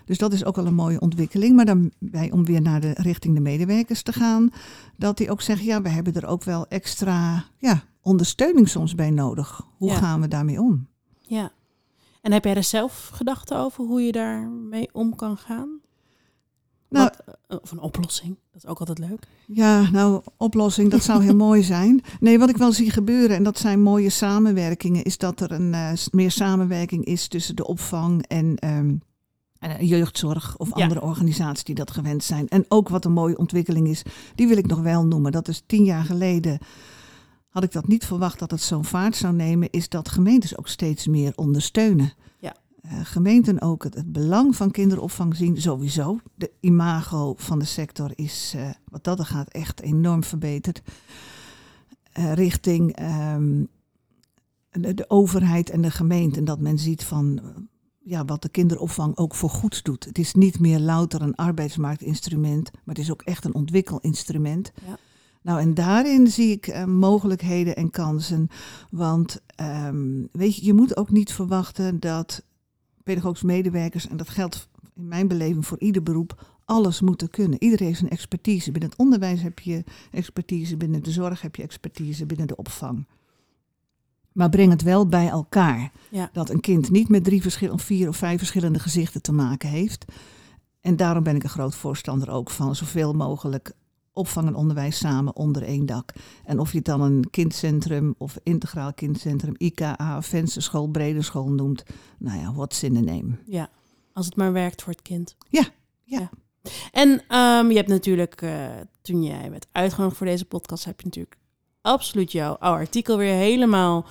Dus 0.06 0.18
dat 0.18 0.34
is 0.34 0.46
ook 0.46 0.56
wel 0.56 0.66
een 0.66 0.74
mooie 0.74 1.00
ontwikkeling. 1.00 1.56
Maar 1.56 1.66
dan 1.66 1.92
bij, 2.00 2.32
om 2.32 2.46
weer 2.46 2.62
naar 2.62 2.82
de 2.82 2.94
richting 2.94 3.36
de 3.36 3.42
medewerkers 3.42 4.02
te 4.02 4.14
gaan, 4.14 4.50
dat 4.98 5.18
die 5.18 5.32
ook 5.32 5.42
zeggen, 5.42 5.66
ja, 5.66 5.82
we 5.82 5.90
hebben 5.90 6.14
er 6.14 6.26
ook 6.26 6.44
wel 6.44 6.68
extra 6.68 7.46
ja, 7.58 7.84
ondersteuning 8.02 8.70
soms 8.70 8.96
bij 8.96 9.10
nodig. 9.10 9.62
Hoe 9.78 9.92
gaan 9.92 10.22
we 10.22 10.28
daarmee 10.28 10.62
om? 10.62 10.88
Ja. 11.22 11.52
En 12.22 12.32
heb 12.32 12.44
jij 12.44 12.56
er 12.56 12.64
zelf 12.64 13.10
gedachten 13.14 13.58
over 13.58 13.86
hoe 13.86 14.02
je 14.02 14.12
daarmee 14.12 14.90
om 14.92 15.16
kan 15.16 15.38
gaan? 15.38 15.82
Nou, 16.94 17.10
Wat, 17.26 17.38
eh, 17.48 17.58
of 17.62 17.72
een 17.72 17.80
oplossing, 17.80 18.38
dat 18.52 18.64
is 18.64 18.70
ook 18.70 18.80
altijd 18.80 19.00
leuk. 19.00 19.28
Ja, 19.48 19.90
nou, 19.90 20.22
oplossing, 20.38 20.92
dat 20.92 21.04
zou 21.04 21.24
heel 21.24 21.36
mooi 21.48 21.64
zijn. 21.64 22.02
Nee, 22.20 22.40
wat 22.40 22.50
ik 22.50 22.58
wel 22.58 22.72
zie 22.72 22.92
gebeuren, 22.92 23.36
en 23.36 23.44
dat 23.44 23.58
zijn 23.58 23.82
mooie 23.82 24.10
samenwerkingen, 24.10 25.04
is 25.04 25.18
dat 25.18 25.40
er 25.40 25.52
een 25.52 25.74
uh, 25.74 25.92
meer 26.12 26.32
samenwerking 26.32 27.06
is 27.06 27.28
tussen 27.28 27.56
de 27.56 27.68
opvang 27.68 28.28
en 28.28 28.68
um, 28.68 28.90
uh, 28.90 28.96
jeugdzorg 29.80 30.58
of 30.58 30.74
andere 30.74 31.02
organisaties 31.02 31.64
die 31.64 31.76
dat 31.76 31.92
gewend 31.92 32.24
zijn. 32.24 32.48
En 32.48 32.66
ook 32.68 32.90
wat 32.90 33.06
een 33.06 33.12
mooie 33.12 33.38
ontwikkeling 33.38 33.88
is, 33.88 34.04
die 34.36 34.48
wil 34.48 34.58
ik 34.58 34.68
nog 34.68 34.80
wel 34.80 35.06
noemen. 35.06 35.32
Dat 35.32 35.48
is 35.48 35.64
tien 35.66 35.84
jaar 35.84 36.04
geleden 36.04 36.60
had 37.54 37.64
ik 37.64 37.72
dat 37.72 37.88
niet 37.88 38.06
verwacht 38.06 38.40
dat 38.40 38.52
het 38.52 38.62
zo'n 38.62 38.86
vaart 38.86 39.16
zou 39.16 39.34
nemen, 39.34 39.70
is 39.70 39.90
dat 39.90 40.10
gemeentes 40.10 40.58
ook 40.58 40.68
steeds 40.68 41.08
meer 41.08 41.32
ondersteunen. 41.36 42.14
Ja. 42.40 42.56
Uh, 42.86 42.92
gemeenten 43.04 43.62
ook 43.62 43.84
het, 43.84 44.12
belang 44.12 44.56
van 44.56 44.72
kinderopvang 44.72 45.36
zien, 45.36 45.62
sowieso. 45.62 46.20
De 46.36 46.52
imago 46.60 47.34
van 47.38 47.60
de 47.60 47.66
sector 47.66 48.12
is, 48.16 48.54
uh, 48.56 48.70
wat 48.90 49.04
dat 49.04 49.20
er 49.20 49.26
gaat, 49.26 49.50
echt 49.50 49.82
enorm 49.82 50.24
verbeterd. 50.24 50.82
Uh, 52.20 52.34
richting 52.34 53.00
um, 53.34 53.68
de, 54.70 54.94
de, 54.94 55.10
overheid 55.10 55.70
en 55.70 55.82
de 55.82 55.92
gemeente. 55.92 56.40
En 56.40 56.46
dat 56.46 56.60
men 56.60 56.80
ziet 56.80 57.04
van 57.04 57.42
ja, 58.04 58.26
wat 58.26 58.42
de 58.42 58.50
kinderopvang 58.50 59.18
ook 59.18 59.36
voor 59.36 59.50
goeds 59.50 59.82
doet. 59.82 60.06
Het 60.06 60.18
is 60.18 60.34
niet 60.34 60.60
meer 60.60 60.80
louter 60.80 61.22
een 61.22 61.36
arbeidsmarktinstrument, 61.36 62.72
maar 62.72 62.96
het 62.96 63.04
is 63.04 63.12
ook 63.12 63.22
echt 63.22 63.46
een 63.46 63.56
ontwikkelinstrument. 63.56 64.72
Ja. 64.88 64.98
Nou, 65.42 65.60
en 65.60 65.74
daarin 65.74 66.28
zie 66.28 66.52
ik 66.52 66.68
eh, 66.68 66.86
mogelijkheden 66.86 67.76
en 67.76 67.90
kansen. 67.90 68.48
Want 68.90 69.42
ehm, 69.56 70.24
weet 70.32 70.56
je, 70.56 70.66
je 70.66 70.74
moet 70.74 70.98
ook 70.98 71.10
niet 71.10 71.34
verwachten 71.34 72.00
dat 72.00 72.44
pedagogische 73.04 73.46
medewerkers, 73.46 74.08
en 74.08 74.18
dat 74.18 74.30
geldt 74.30 74.70
in 74.96 75.08
mijn 75.08 75.28
beleving 75.28 75.66
voor 75.66 75.80
ieder 75.80 76.04
beroep, 76.04 76.58
alles 76.66 77.02
moeten 77.02 77.30
kunnen. 77.30 77.64
Iedereen 77.64 77.88
heeft 77.88 78.02
een 78.02 78.10
expertise. 78.10 78.72
Binnen 78.72 78.90
het 78.90 79.00
onderwijs 79.00 79.42
heb 79.42 79.60
je 79.60 79.84
expertise, 80.12 80.78
binnen 80.78 81.04
de 81.04 81.12
zorg 81.12 81.42
heb 81.42 81.56
je 81.56 81.64
expertise, 81.64 82.26
binnen 82.26 82.48
de 82.48 82.56
opvang. 82.56 83.06
Maar 84.34 84.50
breng 84.50 84.72
het 84.72 84.82
wel 84.82 85.08
bij 85.08 85.28
elkaar. 85.28 85.92
Ja. 86.10 86.30
Dat 86.34 86.50
een 86.50 86.60
kind 86.60 86.92
niet 86.92 87.10
met 87.10 87.24
drie 87.24 87.42
verschillende, 87.42 87.84
vier 87.84 88.08
of 88.08 88.18
vijf 88.18 88.38
verschillende 88.38 88.80
gezichten 88.80 89.22
te 89.22 89.32
maken 89.32 89.70
heeft. 89.70 90.06
En 90.82 90.96
daarom 90.96 91.24
ben 91.24 91.36
ik 91.36 91.44
een 91.44 91.50
groot 91.50 91.76
voorstander 91.76 92.32
ook 92.32 92.50
van 92.50 92.76
zoveel 92.76 93.14
mogelijk 93.14 93.74
opvang 94.14 94.48
en 94.48 94.56
onderwijs 94.56 94.98
samen 94.98 95.36
onder 95.36 95.64
één 95.64 95.86
dak. 95.86 96.14
En 96.46 96.60
of 96.60 96.72
je 96.72 96.78
het 96.78 96.86
dan 96.86 97.02
een 97.02 97.30
kindcentrum 97.30 98.16
of 98.18 98.38
integraal 98.44 98.94
kindcentrum, 98.94 99.56
IKA, 99.58 100.22
vensterschool, 100.22 100.88
brede 100.88 101.22
school 101.22 101.52
noemt. 101.52 101.84
Nou 102.18 102.40
ja, 102.40 102.54
what's 102.54 102.84
in 102.84 102.94
the 102.94 103.00
name. 103.00 103.38
Ja, 103.46 103.70
als 104.14 104.26
het 104.26 104.36
maar 104.36 104.54
werkt 104.54 104.82
voor 104.82 104.94
het 104.94 105.02
kind. 105.02 105.36
Ja, 105.50 105.64
ja. 106.04 106.30
En 106.92 107.24
ehm, 107.28 107.70
je 107.70 107.76
hebt 107.76 107.90
natuurlijk, 107.90 108.42
eh, 108.42 108.66
toen 109.02 109.24
jij 109.24 109.50
werd 109.50 109.68
uitgenodigd 109.72 110.18
voor 110.18 110.28
deze 110.28 110.46
podcast, 110.46 110.86
heb 110.86 111.00
je 111.00 111.06
natuurlijk 111.06 111.38
absoluut 111.84 112.32
jouw 112.32 112.54
artikel 112.58 113.18
weer 113.18 113.34
helemaal 113.34 114.06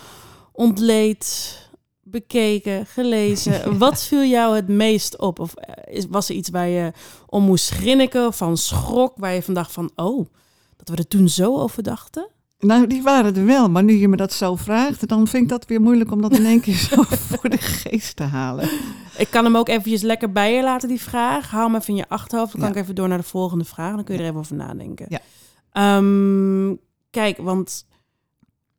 ontleed, 0.53 1.59
bekeken, 2.03 2.87
gelezen. 2.87 3.79
Wat 3.79 4.03
viel 4.05 4.25
jou 4.25 4.55
het 4.57 4.69
meest 4.69 5.19
op? 5.19 5.39
Of 5.39 5.55
eh, 5.55 6.03
was 6.11 6.29
er 6.29 6.35
iets 6.35 6.51
waar 6.51 6.69
je 6.69 6.93
om 7.27 7.45
moest 7.45 7.71
grinniken 7.71 8.33
van 8.33 8.57
schrok, 8.57 9.13
waar 9.17 9.33
je 9.35 9.43
van 9.43 9.55
dacht 9.55 9.73
van, 9.73 9.91
oh, 9.97 10.27
dat 10.77 10.89
we 10.89 10.97
er 10.97 11.09
toen 11.09 11.29
zo 11.29 11.57
over 11.57 11.83
dachten? 11.83 12.29
Nou, 12.59 12.87
die 12.87 13.03
waren 13.03 13.37
er 13.37 13.47
wel, 13.47 13.69
maar 13.71 13.85
nu 13.85 13.93
je 13.95 14.09
me 14.09 14.17
dat 14.17 14.33
zo 14.33 14.57
vraagt, 14.57 15.09
dan 15.09 15.27
vind 15.27 15.43
ik 15.43 15.49
dat 15.49 15.67
weer 15.67 15.81
moeilijk 15.81 16.11
om 16.11 16.23
dat 16.23 16.33
in 16.33 16.45
één 16.47 16.61
keer 16.61 16.75
zo 16.75 17.03
voor 17.29 17.51
de 17.51 17.59
geest 17.59 18.17
te 18.17 18.23
halen. 18.23 18.69
Ik 19.19 19.31
kan 19.31 19.45
hem 19.45 19.57
ook 19.57 19.69
eventjes 19.69 20.03
lekker 20.03 20.33
bij 20.33 20.55
je 20.55 20.63
laten, 20.63 20.89
die 20.89 21.01
vraag. 21.01 21.51
Hou 21.51 21.65
hem 21.67 21.75
even 21.75 21.89
in 21.89 21.97
je 21.97 22.09
achterhoofd. 22.09 22.53
Dan 22.53 22.61
kan 22.61 22.71
Ja. 22.71 22.77
ik 22.77 22.83
even 22.83 22.95
door 22.95 23.09
naar 23.09 23.19
de 23.19 23.25
volgende 23.25 23.65
vraag. 23.65 23.95
Dan 23.95 24.05
kun 24.05 24.15
je 24.15 24.21
er 24.21 24.27
even 24.27 24.39
over 24.39 24.55
nadenken. 24.57 25.07
Ja. 25.09 25.19
Ehm, 25.73 26.69
kijk, 27.13 27.37
want 27.37 27.87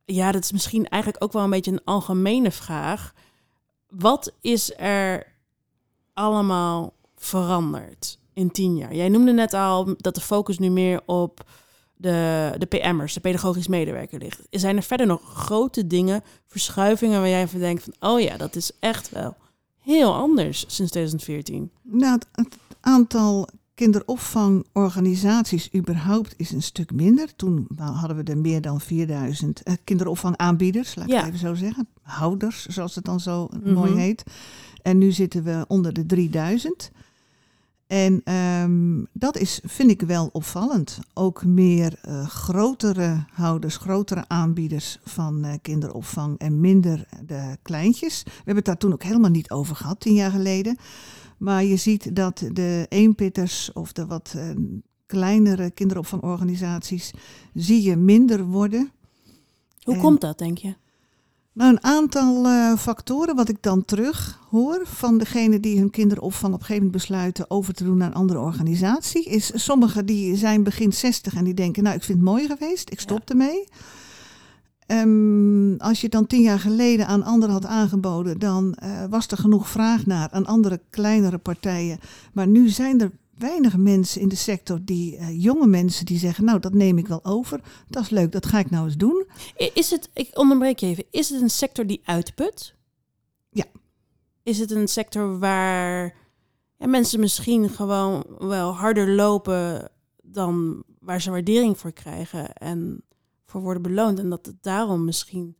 ja, 0.05 0.31
dat 0.31 0.43
is 0.43 0.51
misschien 0.51 0.87
eigenlijk 0.87 1.23
ook 1.23 1.33
wel 1.33 1.43
een 1.43 1.49
beetje 1.49 1.71
een 1.71 1.83
algemene 1.83 2.51
vraag. 2.51 3.13
Wat 3.87 4.33
is 4.41 4.77
er 4.77 5.33
allemaal 6.13 6.93
veranderd 7.15 8.19
in 8.33 8.51
tien 8.51 8.75
jaar? 8.75 8.95
Jij 8.95 9.09
noemde 9.09 9.31
net 9.31 9.53
al 9.53 9.95
dat 9.97 10.15
de 10.15 10.21
focus 10.21 10.59
nu 10.59 10.69
meer 10.69 11.01
op 11.05 11.43
de, 11.95 12.51
de 12.57 12.65
PM'ers, 12.65 13.13
de 13.13 13.19
pedagogisch 13.19 13.67
medewerker 13.67 14.19
ligt. 14.19 14.41
Zijn 14.49 14.75
er 14.75 14.83
verder 14.83 15.07
nog 15.07 15.21
grote 15.23 15.87
dingen, 15.87 16.23
verschuivingen 16.47 17.19
waar 17.19 17.29
jij 17.29 17.47
van 17.47 17.59
denkt 17.59 17.83
van, 17.83 18.11
oh 18.11 18.19
ja, 18.19 18.37
dat 18.37 18.55
is 18.55 18.71
echt 18.79 19.09
wel 19.09 19.35
heel 19.79 20.13
anders 20.13 20.59
sinds 20.59 20.91
2014. 20.91 21.71
Nou, 21.81 22.13
het, 22.13 22.27
het 22.31 22.57
aantal 22.79 23.47
kinderopvangorganisaties 23.83 25.69
überhaupt 25.75 26.33
is 26.37 26.51
een 26.51 26.61
stuk 26.61 26.91
minder. 26.93 27.35
Toen 27.35 27.67
hadden 27.77 28.17
we 28.17 28.23
er 28.23 28.37
meer 28.37 28.61
dan 28.61 28.81
4000 28.81 29.63
eh, 29.63 29.73
kinderopvangaanbieders, 29.83 30.95
laat 30.95 31.05
ik 31.05 31.11
Ja. 31.11 31.17
het 31.17 31.27
even 31.27 31.39
zo 31.39 31.53
zeggen. 31.53 31.87
Houders, 32.01 32.65
zoals 32.65 32.95
het 32.95 33.05
dan 33.05 33.19
zo 33.19 33.47
Mhm. 33.63 33.73
mooi 33.73 33.93
heet. 33.95 34.23
En 34.81 34.97
nu 34.97 35.11
zitten 35.11 35.43
we 35.43 35.65
onder 35.67 35.93
de 35.93 36.05
3000. 36.05 36.91
En 37.87 38.21
ehm, 38.23 39.03
dat 39.13 39.37
is, 39.37 39.59
vind 39.63 39.89
ik 39.91 40.01
wel 40.01 40.29
opvallend. 40.31 40.99
Ook 41.13 41.45
meer 41.45 41.99
eh, 42.01 42.27
grotere 42.27 43.25
houders, 43.33 43.77
grotere 43.77 44.23
aanbieders 44.27 44.99
van 45.03 45.43
eh, 45.43 45.53
kinderopvang 45.61 46.37
en 46.39 46.59
minder 46.59 47.05
de 47.25 47.57
kleintjes. 47.61 48.23
We 48.23 48.31
hebben 48.35 48.55
het 48.55 48.65
daar 48.65 48.77
toen 48.77 48.93
ook 48.93 49.03
helemaal 49.03 49.29
niet 49.29 49.51
over 49.51 49.75
gehad, 49.75 49.99
tien 49.99 50.13
jaar 50.13 50.31
geleden. 50.31 50.77
Maar 51.43 51.63
je 51.63 51.75
ziet 51.75 52.15
dat 52.15 52.43
de 52.51 52.85
eenpitters 52.89 53.73
of 53.73 53.91
de 53.91 54.05
wat 54.05 54.33
eh, 54.38 54.50
kleinere 55.05 55.71
kinderopvangorganisaties 55.71 57.12
zie 57.53 57.81
je 57.81 57.95
minder 57.95 58.45
worden. 58.45 58.91
Hoe 59.81 59.93
En- 59.93 60.00
komt 60.01 60.21
dat, 60.21 60.38
denk 60.38 60.57
je? 60.57 60.75
Nou, 61.53 61.71
een 61.71 61.83
aantal 61.83 62.45
eh, 62.45 62.77
factoren 62.77 63.35
wat 63.35 63.50
ik 63.50 63.57
dan 63.62 63.85
terug 63.85 64.39
hoor 64.50 64.81
van 64.83 65.17
degene 65.17 65.59
die 65.59 65.79
hun 65.79 65.89
kinderopvang 65.89 66.53
op 66.53 66.59
een 66.59 66.65
gegeven 66.65 66.85
moment 66.85 67.01
besluiten 67.01 67.50
over 67.50 67.73
te 67.73 67.83
doen 67.83 67.97
naar 67.97 68.07
een 68.07 68.13
andere 68.13 68.39
organisatie, 68.39 69.23
is 69.23 69.51
sommigen 69.53 70.05
die 70.05 70.35
zijn 70.35 70.63
begin 70.63 70.93
60 70.93 71.35
en 71.35 71.43
die 71.43 71.53
denken, 71.53 71.83
nou 71.83 71.95
ik 71.95 72.03
vind 72.03 72.17
het 72.17 72.27
mooi 72.27 72.47
geweest, 72.47 72.91
ik 72.91 73.00
stop 73.00 73.29
ermee. 73.29 73.67
Ehm, 74.93 75.75
als 75.77 75.97
je 75.97 76.03
het 76.03 76.12
dan 76.12 76.27
tien 76.27 76.41
jaar 76.41 76.59
geleden 76.59 77.07
aan 77.07 77.23
anderen 77.23 77.53
had 77.53 77.65
aangeboden, 77.65 78.39
dan 78.39 78.73
eh, 78.73 79.05
was 79.09 79.27
er 79.27 79.38
genoeg 79.38 79.67
vraag 79.67 80.05
naar 80.05 80.29
aan 80.31 80.45
andere 80.45 80.81
kleinere 80.89 81.38
partijen. 81.38 82.00
Maar 82.33 82.47
nu 82.47 82.69
zijn 82.69 83.01
er 83.01 83.12
weinig 83.38 83.77
mensen 83.77 84.21
in 84.21 84.27
de 84.27 84.35
sector 84.35 84.79
die, 84.83 85.17
eh, 85.17 85.41
jonge 85.43 85.67
mensen 85.67 86.05
die 86.05 86.17
zeggen, 86.17 86.45
nou 86.45 86.59
dat 86.59 86.73
neem 86.73 86.97
ik 86.97 87.07
wel 87.07 87.25
over, 87.25 87.62
dat 87.88 88.03
is 88.03 88.09
leuk, 88.09 88.31
dat 88.31 88.45
ga 88.45 88.59
ik 88.59 88.69
nou 88.69 88.85
eens 88.85 88.97
doen. 88.97 89.25
Is 89.73 89.91
het, 89.91 90.09
ik 90.13 90.29
onderbreek 90.33 90.79
je 90.79 90.85
even, 90.85 91.05
is 91.12 91.29
het 91.29 91.41
een 91.41 91.50
sector 91.50 91.88
die 91.88 92.01
uitput? 92.03 92.75
Ja. 93.50 93.65
Is 94.43 94.59
het 94.59 94.71
een 94.71 94.88
sector 94.88 95.39
waar 95.39 96.15
ja, 96.77 96.88
mensen 96.88 97.19
misschien 97.19 97.69
gewoon 97.69 98.25
wel 98.39 98.75
harder 98.75 99.09
lopen 99.09 99.89
dan 100.23 100.83
waar 101.00 101.21
ze 101.21 101.31
waardering 101.31 101.77
voor 101.77 101.91
krijgen 101.91 102.53
en 102.53 103.03
voor 103.53 103.62
worden 103.62 103.81
beloond? 103.81 104.19
En 104.19 104.29
dat 104.29 104.45
het 104.45 104.55
daarom 104.63 105.05
misschien 105.05 105.55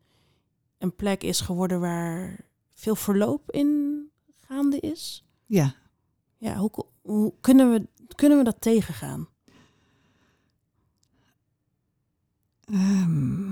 een 0.78 0.96
plek 0.96 1.24
is 1.24 1.42
geworden 1.42 1.80
waar 1.80 2.46
veel 2.74 2.96
verloop 2.96 3.52
in 3.52 4.00
gaande 4.48 4.80
is? 4.80 5.26
Ja, 5.46 5.76
Ja, 6.38 6.56
hoe, 6.56 6.72
hoe 7.02 7.34
kunnen, 7.42 7.72
we, 7.72 7.88
kunnen 8.16 8.38
we 8.38 8.44
dat 8.44 8.62
tegengaan? 8.62 9.28
Ehm, 12.66 13.50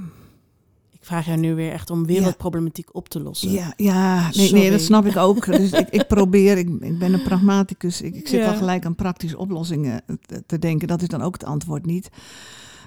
Ik 0.92 1.08
vraag 1.08 1.26
jou 1.26 1.38
nu 1.40 1.56
weer 1.56 1.72
echt 1.72 1.90
om 1.90 2.06
wereldproblematiek 2.06 2.96
op 2.96 3.10
te 3.10 3.20
lossen. 3.22 3.52
Ja, 3.52 3.74
ja 3.78 4.30
nee, 4.34 4.52
nee, 4.54 4.72
dat 4.72 4.82
snap 4.82 5.06
ik 5.06 5.16
ook. 5.18 5.46
Dus 5.58 5.72
ik, 5.72 5.90
ik 5.90 6.08
probeer, 6.08 6.58
ik, 6.58 6.70
ik 6.70 7.00
ben 7.00 7.14
een 7.14 7.24
pragmaticus. 7.24 8.02
Ik, 8.02 8.16
ik 8.16 8.28
zit 8.28 8.40
Ja. 8.42 8.52
al 8.52 8.58
gelijk 8.58 8.86
aan 8.86 8.96
praktische 8.96 9.38
oplossingen 9.38 10.04
te 10.46 10.60
denken. 10.60 10.88
Dat 10.88 11.02
is 11.02 11.08
dan 11.08 11.22
ook 11.22 11.34
het 11.34 11.44
antwoord 11.44 11.86
niet. 11.86 12.10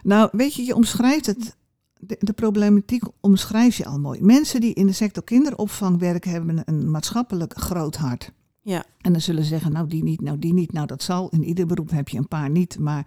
Nou, 0.05 0.29
weet 0.33 0.55
je, 0.55 0.65
je 0.65 0.75
omschrijft 0.75 1.27
het. 1.27 1.57
De, 1.99 2.17
de 2.21 2.33
problematiek 2.33 3.03
omschrijf 3.21 3.77
je 3.77 3.85
al 3.85 3.99
mooi. 3.99 4.21
Mensen 4.21 4.61
die 4.61 4.75
in 4.75 4.87
de 4.87 4.93
sector 4.93 5.25
kinderopvang 5.25 5.99
werken, 5.99 6.31
hebben 6.31 6.63
een 6.65 6.91
maatschappelijk 6.91 7.59
groot 7.59 7.97
hart. 7.97 8.33
Ja. 8.61 8.85
En 9.01 9.13
dan 9.13 9.21
zullen 9.21 9.43
ze 9.43 9.49
zeggen, 9.49 9.73
nou 9.73 9.89
die 9.89 10.03
niet, 10.03 10.21
nou 10.21 10.39
die 10.39 10.53
niet. 10.53 10.73
Nou 10.73 10.87
dat 10.87 11.03
zal, 11.03 11.29
in 11.29 11.45
ieder 11.45 11.67
beroep 11.67 11.91
heb 11.91 12.09
je 12.09 12.19
een 12.19 12.29
paar 12.29 12.51
niet. 12.51 12.79
Maar 12.79 13.07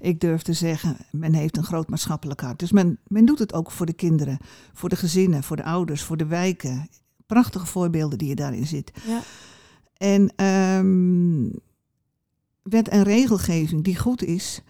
ik 0.00 0.20
durf 0.20 0.42
te 0.42 0.52
zeggen, 0.52 0.96
men 1.10 1.34
heeft 1.34 1.56
een 1.56 1.64
groot 1.64 1.88
maatschappelijk 1.88 2.40
hart. 2.40 2.58
Dus 2.58 2.72
men, 2.72 2.98
men 3.06 3.24
doet 3.24 3.38
het 3.38 3.52
ook 3.52 3.70
voor 3.70 3.86
de 3.86 3.92
kinderen, 3.92 4.38
voor 4.72 4.88
de 4.88 4.96
gezinnen, 4.96 5.42
voor 5.42 5.56
de 5.56 5.64
ouders, 5.64 6.02
voor 6.02 6.16
de 6.16 6.26
wijken. 6.26 6.88
Prachtige 7.26 7.66
voorbeelden 7.66 8.18
die 8.18 8.28
je 8.28 8.34
daarin 8.34 8.66
zit. 8.66 8.92
Ja. 9.06 9.20
En 9.96 10.32
ehm, 10.36 11.50
wet 12.62 12.88
en 12.88 13.02
regelgeving 13.02 13.84
die 13.84 13.98
goed 13.98 14.24
is, 14.24 14.62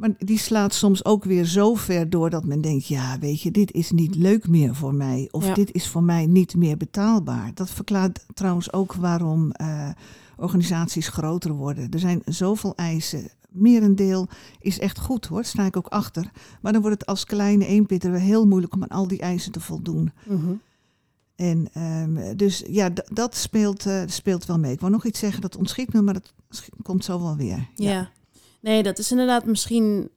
maar 0.00 0.10
die 0.18 0.38
slaat 0.38 0.74
soms 0.74 1.04
ook 1.04 1.24
weer 1.24 1.44
zo 1.44 1.74
ver 1.74 2.10
door 2.10 2.30
dat 2.30 2.44
men 2.44 2.60
denkt, 2.60 2.86
ja 2.86 3.18
weet 3.18 3.40
je, 3.42 3.50
dit 3.50 3.72
is 3.72 3.90
niet 3.90 4.14
leuk 4.14 4.48
meer 4.48 4.74
voor 4.74 4.94
mij. 4.94 5.28
Of 5.30 5.46
Ja. 5.46 5.54
dit 5.54 5.72
is 5.72 5.88
voor 5.88 6.02
mij 6.02 6.26
niet 6.26 6.56
meer 6.56 6.76
betaalbaar. 6.76 7.50
Dat 7.54 7.70
verklaart 7.70 8.24
trouwens 8.34 8.72
ook 8.72 8.92
waarom 8.94 9.50
eh, 9.52 9.88
organisaties 10.36 11.08
groter 11.08 11.52
worden. 11.52 11.90
Er 11.90 11.98
zijn 11.98 12.22
zoveel 12.24 12.74
eisen. 12.76 13.28
Merendeel 13.48 14.28
is 14.60 14.78
echt 14.78 14.98
goed 14.98 15.26
hoor, 15.26 15.44
sta 15.44 15.64
ik 15.64 15.76
ook 15.76 15.86
achter. 15.88 16.30
Maar 16.60 16.72
dan 16.72 16.80
wordt 16.82 17.00
het 17.00 17.08
als 17.08 17.24
kleine 17.24 17.66
eenpitter 17.66 18.12
heel 18.12 18.46
moeilijk 18.46 18.74
om 18.74 18.82
aan 18.82 18.88
al 18.98 19.08
die 19.08 19.20
eisen 19.20 19.52
te 19.52 19.60
voldoen. 19.60 20.12
Mhm. 20.26 20.52
En 21.36 21.68
ehm, 21.72 22.36
dus 22.36 22.64
ja, 22.68 22.90
dat 23.12 23.36
speelt, 23.36 23.86
eh, 23.86 24.02
speelt 24.06 24.46
wel 24.46 24.58
mee. 24.58 24.72
Ik 24.72 24.80
wou 24.80 24.92
nog 24.92 25.04
iets 25.06 25.18
zeggen, 25.18 25.40
dat 25.40 25.56
ontschiet 25.56 25.92
me, 25.92 26.02
maar 26.02 26.14
dat 26.14 26.32
komt 26.82 27.04
zo 27.04 27.20
wel 27.22 27.36
weer. 27.36 27.68
Ja. 27.74 28.10
Nee, 28.60 28.82
dat 28.82 28.98
is 28.98 29.10
inderdaad 29.10 29.44
misschien. 29.44 30.10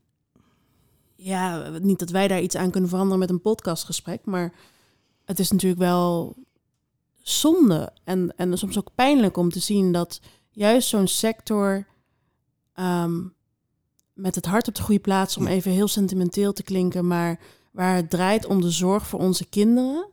Ja, 1.16 1.70
niet 1.82 2.00
dat 2.00 2.10
wij 2.10 2.28
daar 2.28 2.42
iets 2.42 2.56
aan 2.56 2.72
kunnen 2.72 2.90
veranderen 2.90 3.20
met 3.20 3.30
een 3.30 3.42
podcastgesprek, 3.42 4.26
maar 4.26 4.54
het 5.26 5.40
is 5.40 5.52
natuurlijk 5.52 5.82
wel 5.82 6.36
zonde 7.22 7.92
en, 8.04 8.34
en 8.36 8.58
soms 8.58 8.78
ook 8.78 8.90
pijnlijk 8.96 9.38
om 9.38 9.50
te 9.50 9.60
zien 9.60 9.92
dat 9.92 10.22
juist 10.52 10.88
zo'n 10.90 11.08
sector 11.08 11.88
ehm, 12.74 13.22
met 14.14 14.36
het 14.36 14.46
hart 14.46 14.68
op 14.68 14.76
de 14.76 14.82
goede 14.82 15.02
plaats, 15.02 15.38
om 15.38 15.48
even 15.48 15.72
heel 15.72 15.88
sentimenteel 15.88 16.54
te 16.54 16.64
klinken, 16.64 17.08
maar 17.08 17.40
waar 17.72 17.96
het 17.96 18.10
draait 18.10 18.46
om 18.46 18.62
de 18.62 18.72
zorg 18.72 19.08
voor 19.08 19.20
onze 19.20 19.46
kinderen, 19.46 20.08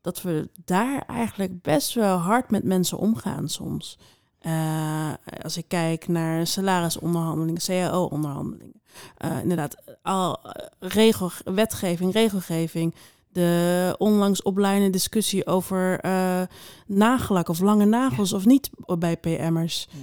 dat 0.00 0.22
we 0.22 0.48
daar 0.64 1.02
eigenlijk 1.06 1.62
best 1.62 1.94
wel 1.94 2.16
hard 2.16 2.50
met 2.50 2.64
mensen 2.64 2.98
omgaan 2.98 3.48
soms. 3.48 3.98
Uh, 4.46 5.12
als 5.42 5.56
ik 5.56 5.64
kijk 5.68 6.08
naar 6.08 6.46
salarisonderhandelingen, 6.46 7.62
CAO-onderhandelingen. 7.66 8.80
Uh, 9.24 9.40
inderdaad, 9.42 9.76
al 10.02 10.40
regel, 10.78 11.30
wetgeving, 11.44 12.12
regelgeving. 12.12 12.94
De 13.32 13.94
onlangs 13.98 14.42
opleidende 14.42 14.90
discussie 14.90 15.46
over 15.46 16.04
uh, 16.04 16.42
nagelak 16.86 17.48
of 17.48 17.60
lange 17.60 17.84
nagels 17.84 18.32
of 18.32 18.44
niet 18.44 18.70
bij 18.98 19.16
PM'ers. 19.16 19.88
Ja. 19.92 20.00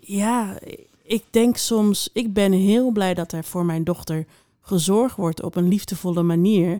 ja, 0.00 0.58
ik 1.02 1.24
denk 1.30 1.56
soms, 1.56 2.10
ik 2.12 2.32
ben 2.32 2.52
heel 2.52 2.90
blij 2.90 3.14
dat 3.14 3.32
er 3.32 3.44
voor 3.44 3.64
mijn 3.64 3.84
dochter 3.84 4.26
gezorgd 4.60 5.16
wordt 5.16 5.42
op 5.42 5.56
een 5.56 5.68
liefdevolle 5.68 6.22
manier. 6.22 6.78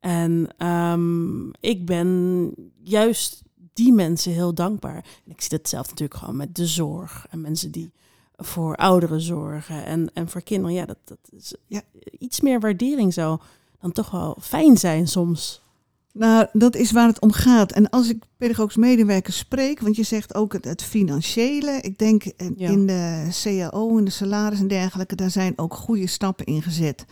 En 0.00 0.66
um, 0.66 1.50
ik 1.60 1.86
ben 1.86 2.50
juist 2.82 3.42
die 3.76 3.92
mensen 3.92 4.32
heel 4.32 4.54
dankbaar. 4.54 4.96
En 4.96 5.32
ik 5.32 5.40
zie 5.40 5.50
dat 5.50 5.68
zelf 5.68 5.88
natuurlijk 5.88 6.20
gewoon 6.20 6.36
met 6.36 6.54
de 6.54 6.66
zorg 6.66 7.26
en 7.30 7.40
mensen 7.40 7.70
die 7.70 7.92
voor 8.36 8.76
ouderen 8.76 9.20
zorgen 9.20 9.84
en, 9.84 10.10
en 10.14 10.28
voor 10.28 10.42
kinderen. 10.42 10.74
Ja, 10.74 10.86
dat, 10.86 10.98
dat 11.04 11.18
is 11.30 11.54
ja. 11.66 11.82
iets 12.18 12.40
meer 12.40 12.60
waardering 12.60 13.14
zou 13.14 13.40
dan 13.80 13.92
toch 13.92 14.10
wel 14.10 14.36
fijn 14.40 14.76
zijn 14.76 15.08
soms. 15.08 15.64
Nou, 16.12 16.46
dat 16.52 16.76
is 16.76 16.90
waar 16.90 17.06
het 17.06 17.20
om 17.20 17.32
gaat. 17.32 17.72
En 17.72 17.90
als 17.90 18.08
ik 18.08 18.24
pedagogisch 18.36 18.76
medewerkers 18.76 19.38
spreek, 19.38 19.80
want 19.80 19.96
je 19.96 20.02
zegt 20.02 20.34
ook 20.34 20.52
het, 20.52 20.64
het 20.64 20.82
financiële. 20.82 21.78
Ik 21.80 21.98
denk 21.98 22.24
in 22.56 22.86
de 22.86 23.28
CAO, 23.42 23.96
in 23.96 24.04
de 24.04 24.10
salaris 24.10 24.60
en 24.60 24.68
dergelijke, 24.68 25.14
daar 25.14 25.30
zijn 25.30 25.58
ook 25.58 25.74
goede 25.74 26.06
stappen 26.06 26.46
in 26.46 26.62
gezet. 26.62 27.04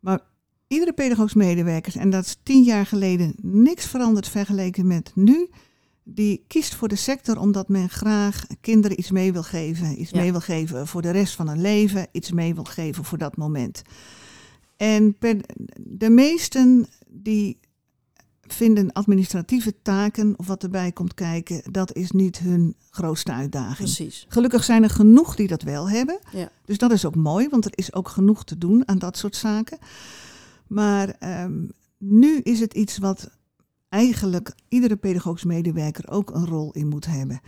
Maar 0.00 0.20
iedere 0.68 0.92
pedagogisch 0.92 1.34
medewerker, 1.34 1.98
en 1.98 2.10
dat 2.10 2.24
is 2.24 2.36
tien 2.42 2.62
jaar 2.62 2.86
geleden 2.86 3.34
niks 3.42 3.86
veranderd 3.86 4.28
vergeleken 4.28 4.86
met 4.86 5.10
nu, 5.14 5.50
die 6.04 6.44
kiest 6.46 6.74
voor 6.74 6.88
de 6.88 6.96
sector 6.96 7.38
omdat 7.38 7.68
men 7.68 7.88
graag 7.88 8.46
kinderen 8.60 8.98
iets 8.98 9.10
mee 9.10 9.32
wil 9.32 9.42
geven. 9.42 10.00
Iets 10.00 10.12
mee 10.12 10.30
wil 10.30 10.40
geven 10.40 10.86
voor 10.86 11.02
de 11.02 11.10
rest 11.10 11.34
van 11.34 11.48
hun 11.48 11.60
leven, 11.60 12.06
iets 12.12 12.30
mee 12.30 12.54
wil 12.54 12.64
geven 12.64 13.04
voor 13.04 13.18
dat 13.18 13.36
moment. 13.36 13.82
En 14.76 15.16
de 15.76 16.10
meesten 16.10 16.86
die 17.08 17.58
vinden 18.40 18.92
administratieve 18.92 19.74
taken 19.82 20.34
of 20.36 20.46
wat 20.46 20.62
erbij 20.62 20.92
komt 20.92 21.14
kijken, 21.14 21.72
dat 21.72 21.94
is 21.94 22.10
niet 22.10 22.38
hun 22.38 22.74
grootste 22.90 23.32
uitdaging. 23.32 23.76
Precies. 23.76 24.26
Gelukkig 24.28 24.64
zijn 24.64 24.82
er 24.82 24.90
genoeg 24.90 25.36
die 25.36 25.48
dat 25.48 25.62
wel 25.62 25.88
hebben. 25.88 26.18
Ja. 26.32 26.50
Dus 26.64 26.78
dat 26.78 26.90
is 26.90 27.04
ook 27.04 27.14
mooi, 27.14 27.48
want 27.48 27.64
er 27.64 27.72
is 27.74 27.94
ook 27.94 28.08
genoeg 28.08 28.44
te 28.44 28.58
doen 28.58 28.88
aan 28.88 28.98
dat 28.98 29.16
soort 29.16 29.36
zaken. 29.36 29.78
Maar 30.66 31.16
um, 31.44 31.70
nu 31.98 32.38
is 32.38 32.60
het 32.60 32.74
iets 32.74 32.98
wat 32.98 33.30
eigenlijk 33.94 34.54
iedere 34.68 34.96
pedagogisch 34.96 35.44
medewerker 35.44 36.10
ook 36.10 36.30
een 36.30 36.46
rol 36.46 36.72
in 36.72 36.88
moet 36.88 37.06
hebben. 37.06 37.40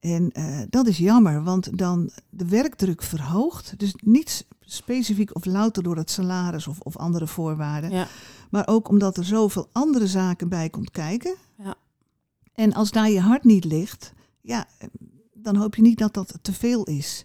En 0.00 0.30
uh, 0.32 0.60
dat 0.70 0.86
is 0.86 0.98
jammer, 0.98 1.42
want 1.42 1.78
dan 1.78 2.10
de 2.30 2.48
werkdruk 2.48 3.02
verhoogt. 3.02 3.78
Dus 3.78 3.94
niet 4.04 4.46
specifiek 4.60 5.34
of 5.34 5.44
louter 5.44 5.82
door 5.82 5.96
het 5.96 6.10
salaris 6.10 6.66
of, 6.66 6.80
of 6.80 6.96
andere 6.96 7.26
voorwaarden. 7.26 7.90
Ja. 7.90 8.06
Maar 8.50 8.68
ook 8.68 8.88
omdat 8.88 9.16
er 9.16 9.24
zoveel 9.24 9.68
andere 9.72 10.06
zaken 10.06 10.48
bij 10.48 10.70
komt 10.70 10.90
kijken. 10.90 11.34
Ja. 11.58 11.74
En 12.54 12.72
als 12.72 12.90
daar 12.90 13.10
je 13.10 13.20
hart 13.20 13.44
niet 13.44 13.64
ligt, 13.64 14.12
ja, 14.40 14.66
dan 15.32 15.56
hoop 15.56 15.74
je 15.74 15.82
niet 15.82 15.98
dat 15.98 16.14
dat 16.14 16.38
te 16.42 16.52
veel 16.52 16.84
is. 16.84 17.24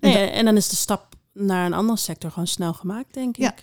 Nee, 0.00 0.16
en, 0.16 0.32
en 0.32 0.44
dan 0.44 0.56
is 0.56 0.68
de 0.68 0.76
stap 0.76 1.14
naar 1.32 1.66
een 1.66 1.72
andere 1.72 1.98
sector 1.98 2.30
gewoon 2.30 2.46
snel 2.46 2.72
gemaakt, 2.72 3.14
denk 3.14 3.36
ik. 3.36 3.42
Ja, 3.42 3.54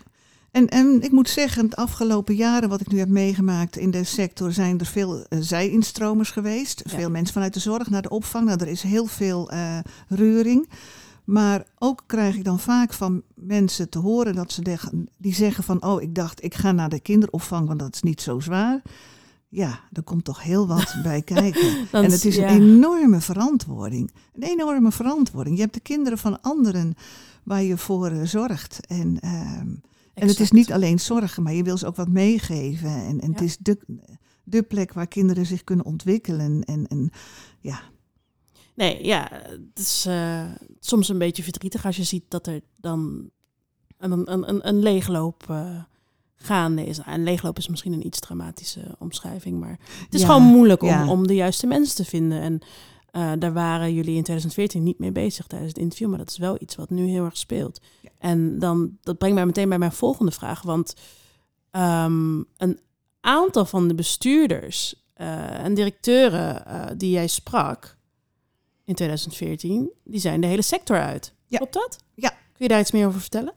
en, 0.52 0.68
en 0.68 1.02
ik 1.02 1.12
moet 1.12 1.30
zeggen, 1.30 1.70
de 1.70 1.76
afgelopen 1.76 2.36
jaren 2.36 2.70
wat 2.70 2.82
ik 2.82 2.92
nu 2.92 3.00
heb 3.00 3.10
meegemaakt 3.10 3.78
in 3.78 3.92
de 3.92 4.04
sector 4.04 4.52
zijn 4.52 4.80
er 4.80 4.86
veel 4.86 5.18
uh, 5.18 5.24
zij-instromers 5.30 6.30
geweest. 6.30 6.82
Veel 6.86 7.10
mensen 7.10 7.34
vanuit 7.34 7.54
de 7.54 7.60
zorg 7.60 7.90
naar 7.90 8.02
de 8.02 8.10
opvang. 8.10 8.46
Nou, 8.46 8.60
er 8.60 8.68
is 8.68 8.82
heel 8.82 9.06
veel 9.06 9.54
uh, 9.54 9.80
reuring. 10.08 10.70
Maar 11.24 11.66
ook 11.78 12.04
krijg 12.06 12.36
ik 12.36 12.44
dan 12.44 12.60
vaak 12.60 12.94
van 12.94 13.22
mensen 13.34 13.90
te 13.90 14.00
horen 14.00 14.36
dat 14.36 14.52
ze 14.52 14.78
die 15.18 15.34
zeggen 15.34 15.64
van, 15.64 15.84
oh, 15.84 16.02
ik 16.02 16.16
dacht, 16.16 16.44
ik 16.44 16.56
ga 16.56 16.72
naar 16.72 16.90
de 16.90 17.00
kinderopvang, 17.00 17.68
want 17.68 17.80
dat 17.80 17.96
is 17.96 18.02
niet 18.02 18.22
zo 18.22 18.40
zwaar. 18.40 18.82
Ja, 19.48 19.80
er 19.94 20.04
komt 20.04 20.24
toch 20.24 20.44
heel 20.44 20.68
wat 20.68 20.96
bij 21.04 21.22
kijken. 21.22 21.88
en 21.92 22.12
het 22.12 22.26
is 22.26 22.38
een 22.38 22.48
enorme 22.48 23.22
verantwoording. 23.22 24.12
Een 24.34 24.44
enorme 24.44 24.92
verantwoording. 24.92 25.56
Je 25.56 25.62
hebt 25.62 25.74
de 25.74 25.80
kinderen 25.80 26.18
van 26.18 26.42
anderen 26.42 26.96
waar 27.44 27.64
je 27.64 27.78
voor 27.78 28.12
uh, 28.12 28.24
zorgt. 28.24 28.80
En 28.88 29.18
uh, 29.26 29.62
en 30.22 30.28
het 30.28 30.40
is 30.40 30.52
niet 30.52 30.72
alleen 30.72 31.00
zorgen, 31.00 31.44
maar 31.44 31.54
je 31.54 31.64
wil 31.64 31.78
ze 31.78 31.88
ook 31.88 31.96
wat 31.96 32.08
meegeven. 32.08 32.90
En, 32.90 33.20
en 33.20 33.32
het 33.32 33.42
is 33.42 33.58
de, 33.58 33.78
de 34.44 34.64
plek 34.64 34.94
waar 34.94 35.08
kinderen 35.08 35.46
zich 35.46 35.64
kunnen 35.64 35.86
ontwikkelen. 35.86 36.64
En, 36.64 36.88
en 36.88 37.10
ja. 37.60 37.82
Nee, 38.76 39.06
ja, 39.06 39.30
het 39.32 39.80
is 39.80 40.06
uh, 40.08 40.44
soms 40.80 41.10
een 41.10 41.18
beetje 41.18 41.44
verdrietig 41.44 41.86
als 41.86 41.96
je 41.96 42.04
ziet 42.04 42.24
dat 42.28 42.48
er 42.48 42.62
dan 42.76 43.30
een, 43.98 44.32
een, 44.32 44.50
een, 44.50 44.68
een 44.68 44.80
leegloop 44.80 45.48
uh, 45.52 45.84
gaande 46.36 46.86
is. 46.86 47.00
En 47.00 47.24
leegloop 47.24 47.58
is 47.58 47.68
misschien 47.68 47.94
een 47.94 48.06
iets 48.06 48.20
dramatische 48.20 48.96
omschrijving, 49.00 49.60
maar 49.60 49.80
het 50.06 50.14
is 50.14 50.24
gewoon 50.24 50.44
moeilijk 50.44 50.82
om, 50.84 51.10
om 51.10 51.28
de 51.28 51.36
juiste 51.36 51.68
mensen 51.68 51.96
te 51.96 52.06
vinden. 52.06 52.42
En 52.42 52.62
uh, 53.12 53.32
daar 53.40 53.54
waren 53.54 53.94
jullie 53.94 54.16
in 54.16 54.24
2014 54.24 54.84
niet 54.84 55.00
mee 55.00 55.12
bezig 55.12 55.48
tijdens 55.48 55.72
het 55.72 55.82
interview, 55.82 56.10
maar 56.10 56.18
dat 56.18 56.30
is 56.30 56.38
wel 56.38 56.58
iets 56.60 56.76
wat 56.76 56.90
nu 56.90 57.08
heel 57.08 57.26
erg 57.26 57.38
speelt. 57.38 57.82
En 58.18 58.60
dan, 58.60 58.98
dat 59.02 59.18
brengt 59.18 59.36
mij 59.36 59.46
meteen 59.46 59.70
bij 59.70 59.78
mijn 59.78 59.92
volgende 59.92 60.32
vraag, 60.32 60.62
want 60.62 60.96
um, 61.72 62.46
een 62.58 62.80
aantal 63.22 63.66
van 63.66 63.88
de 63.88 63.96
bestuurders 63.96 65.06
uh, 65.18 65.64
en 65.64 65.74
directeuren 65.74 66.64
uh, 66.68 66.86
die 66.98 67.12
jij 67.12 67.28
sprak 67.28 67.98
in 68.84 68.96
2014, 68.96 69.92
die 70.04 70.20
zijn 70.20 70.42
de 70.42 70.48
hele 70.48 70.62
sector 70.62 71.02
uit. 71.02 71.34
Ja. 71.46 71.58
Klopt 71.58 71.74
dat? 71.74 71.98
Ja. 72.16 72.30
Kun 72.30 72.66
je 72.66 72.68
daar 72.68 72.80
iets 72.80 72.92
meer 72.92 73.08
over 73.08 73.22
vertellen? 73.22 73.54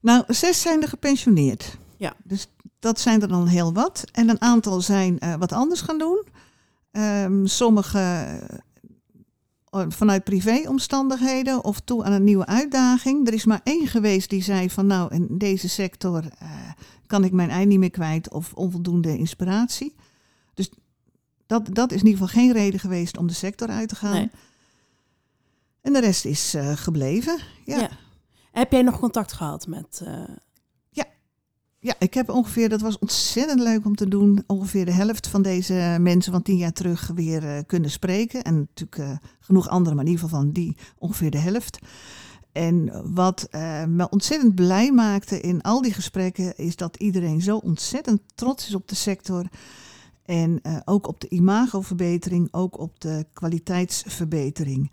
Nou, 0.00 0.24
zes 0.26 0.60
zijn 0.60 0.82
er 0.82 0.88
gepensioneerd. 0.88 1.76
Ja. 1.96 2.14
Dus 2.24 2.46
dat 2.78 3.00
zijn 3.00 3.22
er 3.22 3.28
dan 3.28 3.46
heel 3.46 3.72
wat. 3.72 4.04
En 4.12 4.28
een 4.28 4.40
aantal 4.40 4.80
zijn 4.80 5.18
wat 5.38 5.52
anders 5.52 5.80
gaan 5.80 5.98
doen. 5.98 6.26
Um, 6.92 7.46
sommige 7.46 8.38
vanuit 9.88 10.24
privéomstandigheden 10.24 11.64
of 11.64 11.80
toe 11.80 12.04
aan 12.04 12.12
een 12.12 12.24
nieuwe 12.24 12.46
uitdaging. 12.46 13.26
Er 13.26 13.32
is 13.32 13.44
maar 13.44 13.60
één 13.64 13.86
geweest 13.86 14.30
die 14.30 14.42
zei 14.42 14.70
van 14.70 14.86
nou, 14.86 15.14
in 15.14 15.26
deze 15.30 15.68
sector 15.68 16.24
uh, 16.24 16.70
kan 17.06 17.24
ik 17.24 17.32
mijn 17.32 17.50
ei 17.50 17.66
niet 17.66 17.78
meer 17.78 17.90
kwijt 17.90 18.30
of 18.30 18.52
onvoldoende 18.52 19.18
inspiratie. 19.18 19.94
Dus 20.54 20.70
dat, 21.46 21.74
dat 21.74 21.92
is 21.92 22.00
in 22.00 22.06
ieder 22.06 22.20
geval 22.26 22.42
geen 22.42 22.52
reden 22.52 22.80
geweest 22.80 23.16
om 23.16 23.26
de 23.26 23.34
sector 23.34 23.68
uit 23.68 23.88
te 23.88 23.96
gaan. 23.96 24.12
Nee. 24.12 24.30
En 25.80 25.92
de 25.92 26.00
rest 26.00 26.24
is 26.24 26.54
uh, 26.54 26.76
gebleven. 26.76 27.38
Ja. 27.64 27.78
ja. 27.78 27.90
Heb 28.52 28.72
jij 28.72 28.82
nog 28.82 28.98
contact 28.98 29.32
gehad 29.32 29.66
met 29.66 30.00
uh, 30.04 30.22
ja, 31.86 31.94
ik 31.98 32.14
heb 32.14 32.30
ongeveer, 32.30 32.68
dat 32.68 32.80
was 32.80 32.98
ontzettend 32.98 33.60
leuk 33.60 33.84
om 33.84 33.94
te 33.94 34.08
doen, 34.08 34.42
ongeveer 34.46 34.84
de 34.84 34.92
helft 34.92 35.26
van 35.26 35.42
deze 35.42 35.96
mensen 36.00 36.32
van 36.32 36.42
tien 36.42 36.56
jaar 36.56 36.72
terug 36.72 37.10
weer 37.14 37.44
uh, 37.44 37.58
kunnen 37.66 37.90
spreken. 37.90 38.42
En 38.42 38.58
natuurlijk 38.58 38.98
uh, 38.98 39.28
genoeg 39.40 39.68
andere, 39.68 39.94
maar 39.94 40.04
in 40.04 40.10
ieder 40.10 40.24
geval 40.24 40.40
van 40.40 40.52
die 40.52 40.76
ongeveer 40.98 41.30
de 41.30 41.38
helft. 41.38 41.78
En 42.52 43.02
wat 43.14 43.48
uh, 43.50 43.84
me 43.84 44.08
ontzettend 44.08 44.54
blij 44.54 44.92
maakte 44.92 45.40
in 45.40 45.62
al 45.62 45.82
die 45.82 45.92
gesprekken, 45.92 46.56
is 46.56 46.76
dat 46.76 46.96
iedereen 46.96 47.40
zo 47.40 47.56
ontzettend 47.56 48.20
trots 48.34 48.66
is 48.66 48.74
op 48.74 48.88
de 48.88 48.94
sector. 48.94 49.46
En 50.24 50.60
ook 50.84 51.08
op 51.08 51.20
de 51.20 51.28
imagoverbetering, 51.28 52.48
ook 52.50 52.78
op 52.78 53.00
de 53.00 53.26
kwaliteitsverbetering. 53.32 54.92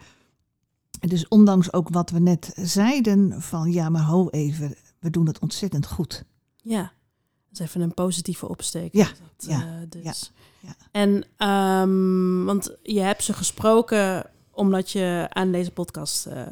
Dus 1.00 1.28
ondanks 1.28 1.74
ook 1.74 1.90
wat 1.90 2.10
we 2.10 2.20
net 2.20 2.52
zeiden 2.56 3.42
van 3.42 3.72
ja, 3.72 3.90
maar 3.90 4.04
ho 4.04 4.30
even, 4.30 4.76
we 5.00 5.10
doen 5.10 5.28
het 5.28 5.40
ontzettend 5.40 5.88
goed. 5.88 6.26
Ja, 6.64 6.82
dat 7.50 7.60
is 7.60 7.60
even 7.60 7.82
een 7.82 7.94
positieve 7.94 8.48
opsteek. 8.48 8.94
Ja, 8.94 9.06
dat, 9.06 9.50
ja, 9.50 9.60
uh, 9.60 9.74
dus. 9.90 10.32
ja, 10.60 10.76
En, 10.92 11.26
um, 11.50 12.46
want 12.46 12.76
je 12.84 13.00
hebt 13.00 13.24
ze 13.24 13.34
gesproken 13.34 14.30
omdat 14.52 14.92
je 14.92 15.28
aan 15.30 15.52
deze 15.52 15.72
podcast 15.72 16.28
uh, 16.28 16.46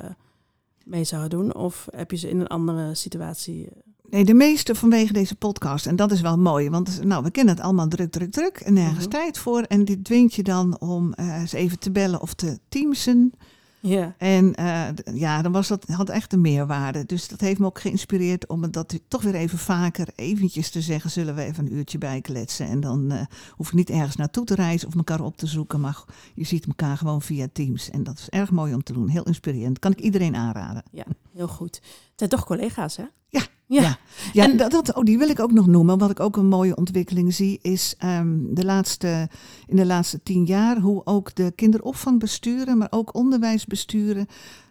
mee 0.83 1.03
zou 1.03 1.27
doen? 1.27 1.55
Of 1.55 1.87
heb 1.95 2.11
je 2.11 2.17
ze 2.17 2.29
in 2.29 2.39
een 2.39 2.47
andere 2.47 2.95
situatie... 2.95 3.65
Eh? 3.65 3.71
Nee, 4.09 4.25
de 4.25 4.33
meeste 4.33 4.75
vanwege 4.75 5.13
deze 5.13 5.35
podcast. 5.35 5.85
En 5.85 5.95
dat 5.95 6.11
is 6.11 6.21
wel 6.21 6.37
mooi, 6.37 6.69
want 6.69 7.03
nou, 7.03 7.23
we 7.23 7.31
kennen 7.31 7.55
het 7.55 7.63
allemaal 7.63 7.87
druk, 7.87 8.11
druk, 8.11 8.31
druk. 8.31 8.57
En 8.57 8.73
nergens 8.73 9.03
-hmm. 9.03 9.09
tijd 9.09 9.37
voor. 9.37 9.61
En 9.61 9.85
dit 9.85 10.03
dwingt 10.03 10.33
je 10.33 10.43
dan 10.43 10.79
om 10.79 11.13
uh, 11.19 11.39
eens 11.39 11.51
even 11.51 11.79
te 11.79 11.91
bellen 11.91 12.21
of 12.21 12.33
te 12.33 12.59
teamsen. 12.69 13.33
Ja. 13.81 14.15
En 14.17 14.53
uh, 14.59 14.87
ja, 15.13 15.41
dan 15.41 15.51
was 15.51 15.67
dat, 15.67 15.87
had 15.87 16.09
echt 16.09 16.33
een 16.33 16.41
meerwaarde. 16.41 17.05
Dus 17.05 17.27
dat 17.27 17.41
heeft 17.41 17.59
me 17.59 17.65
ook 17.65 17.79
geïnspireerd 17.79 18.47
om 18.47 18.71
dat 18.71 18.99
toch 19.07 19.21
weer 19.21 19.35
even 19.35 19.57
vaker 19.57 20.07
eventjes 20.15 20.69
te 20.69 20.81
zeggen. 20.81 21.09
Zullen 21.09 21.35
we 21.35 21.43
even 21.43 21.65
een 21.65 21.73
uurtje 21.73 21.97
bijkletsen. 21.97 22.67
En 22.67 22.79
dan 22.79 23.11
uh, 23.11 23.21
hoef 23.49 23.69
je 23.69 23.75
niet 23.75 23.89
ergens 23.89 24.15
naartoe 24.15 24.45
te 24.45 24.55
reizen 24.55 24.87
of 24.87 24.95
elkaar 24.95 25.21
op 25.21 25.37
te 25.37 25.47
zoeken. 25.47 25.79
Maar 25.79 26.03
je 26.33 26.43
ziet 26.43 26.65
elkaar 26.65 26.97
gewoon 26.97 27.21
via 27.21 27.47
Teams. 27.53 27.89
En 27.89 28.03
dat 28.03 28.17
is 28.17 28.29
erg 28.29 28.51
mooi 28.51 28.73
om 28.73 28.83
te 28.83 28.93
doen. 28.93 29.07
Heel 29.07 29.23
inspirerend. 29.23 29.79
Kan 29.79 29.91
ik 29.91 29.99
iedereen 29.99 30.35
aanraden. 30.35 30.83
Ja, 30.91 31.05
heel 31.33 31.47
goed. 31.47 31.75
Het 31.75 32.13
zijn 32.15 32.29
toch 32.29 32.45
collega's, 32.45 32.97
hè? 32.97 33.05
Ja, 33.27 33.41
Ja. 33.79 33.97
Ja, 34.33 34.43
En- 34.43 34.57
dat, 34.57 34.71
dat, 34.71 34.93
oh, 34.93 35.03
die 35.03 35.17
wil 35.17 35.29
ik 35.29 35.39
ook 35.39 35.51
nog 35.51 35.67
noemen. 35.67 35.97
Wat 35.97 36.09
ik 36.11 36.19
ook 36.19 36.37
een 36.37 36.47
mooie 36.47 36.75
ontwikkeling 36.75 37.33
zie, 37.33 37.59
is 37.61 37.95
ehm, 37.97 38.37
de 38.49 38.65
laatste, 38.65 39.29
in 39.67 39.75
de 39.75 39.85
laatste 39.85 40.23
tien 40.23 40.45
jaar 40.45 40.79
hoe 40.79 41.01
ook 41.05 41.35
de 41.35 41.51
kinderopvangbesturen, 41.55 42.77
maar 42.77 42.87
ook 42.89 43.15
onderwijsbesturen 43.15 44.27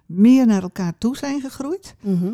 meer 0.06 0.46
naar 0.46 0.62
elkaar 0.62 0.98
toe 0.98 1.16
zijn 1.16 1.40
gegroeid. 1.40 1.94
Mhm. 2.00 2.30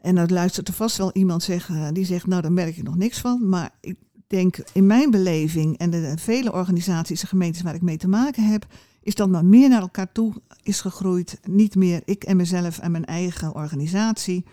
En 0.00 0.14
dan 0.14 0.32
luistert 0.32 0.68
er 0.68 0.74
vast 0.74 0.96
wel 0.96 1.10
iemand 1.12 1.42
zeggen, 1.42 1.94
die 1.94 2.04
zegt, 2.04 2.26
nou 2.26 2.42
daar 2.42 2.52
merk 2.52 2.74
je 2.76 2.82
nog 2.82 2.96
niks 2.96 3.18
van. 3.18 3.48
Maar 3.48 3.70
ik 3.80 3.96
denk 4.26 4.56
in 4.72 4.86
mijn 4.86 5.10
beleving 5.10 5.78
en 5.78 5.90
de 5.90 6.12
vele 6.16 6.52
organisaties 6.52 7.22
en 7.22 7.28
gemeentes 7.28 7.62
waar 7.62 7.74
ik 7.74 7.82
mee 7.82 7.96
te 7.96 8.08
maken 8.08 8.44
heb, 8.44 8.66
is 9.02 9.14
dat 9.14 9.28
maar 9.28 9.44
meer 9.44 9.68
naar 9.68 9.80
elkaar 9.80 10.12
toe 10.12 10.32
is 10.62 10.80
gegroeid. 10.80 11.38
Niet 11.48 11.74
meer 11.74 12.02
ik 12.04 12.24
en 12.24 12.36
mezelf 12.36 12.78
en 12.78 12.90
mijn 12.90 13.04
eigen 13.04 13.54
organisatie. 13.54 14.44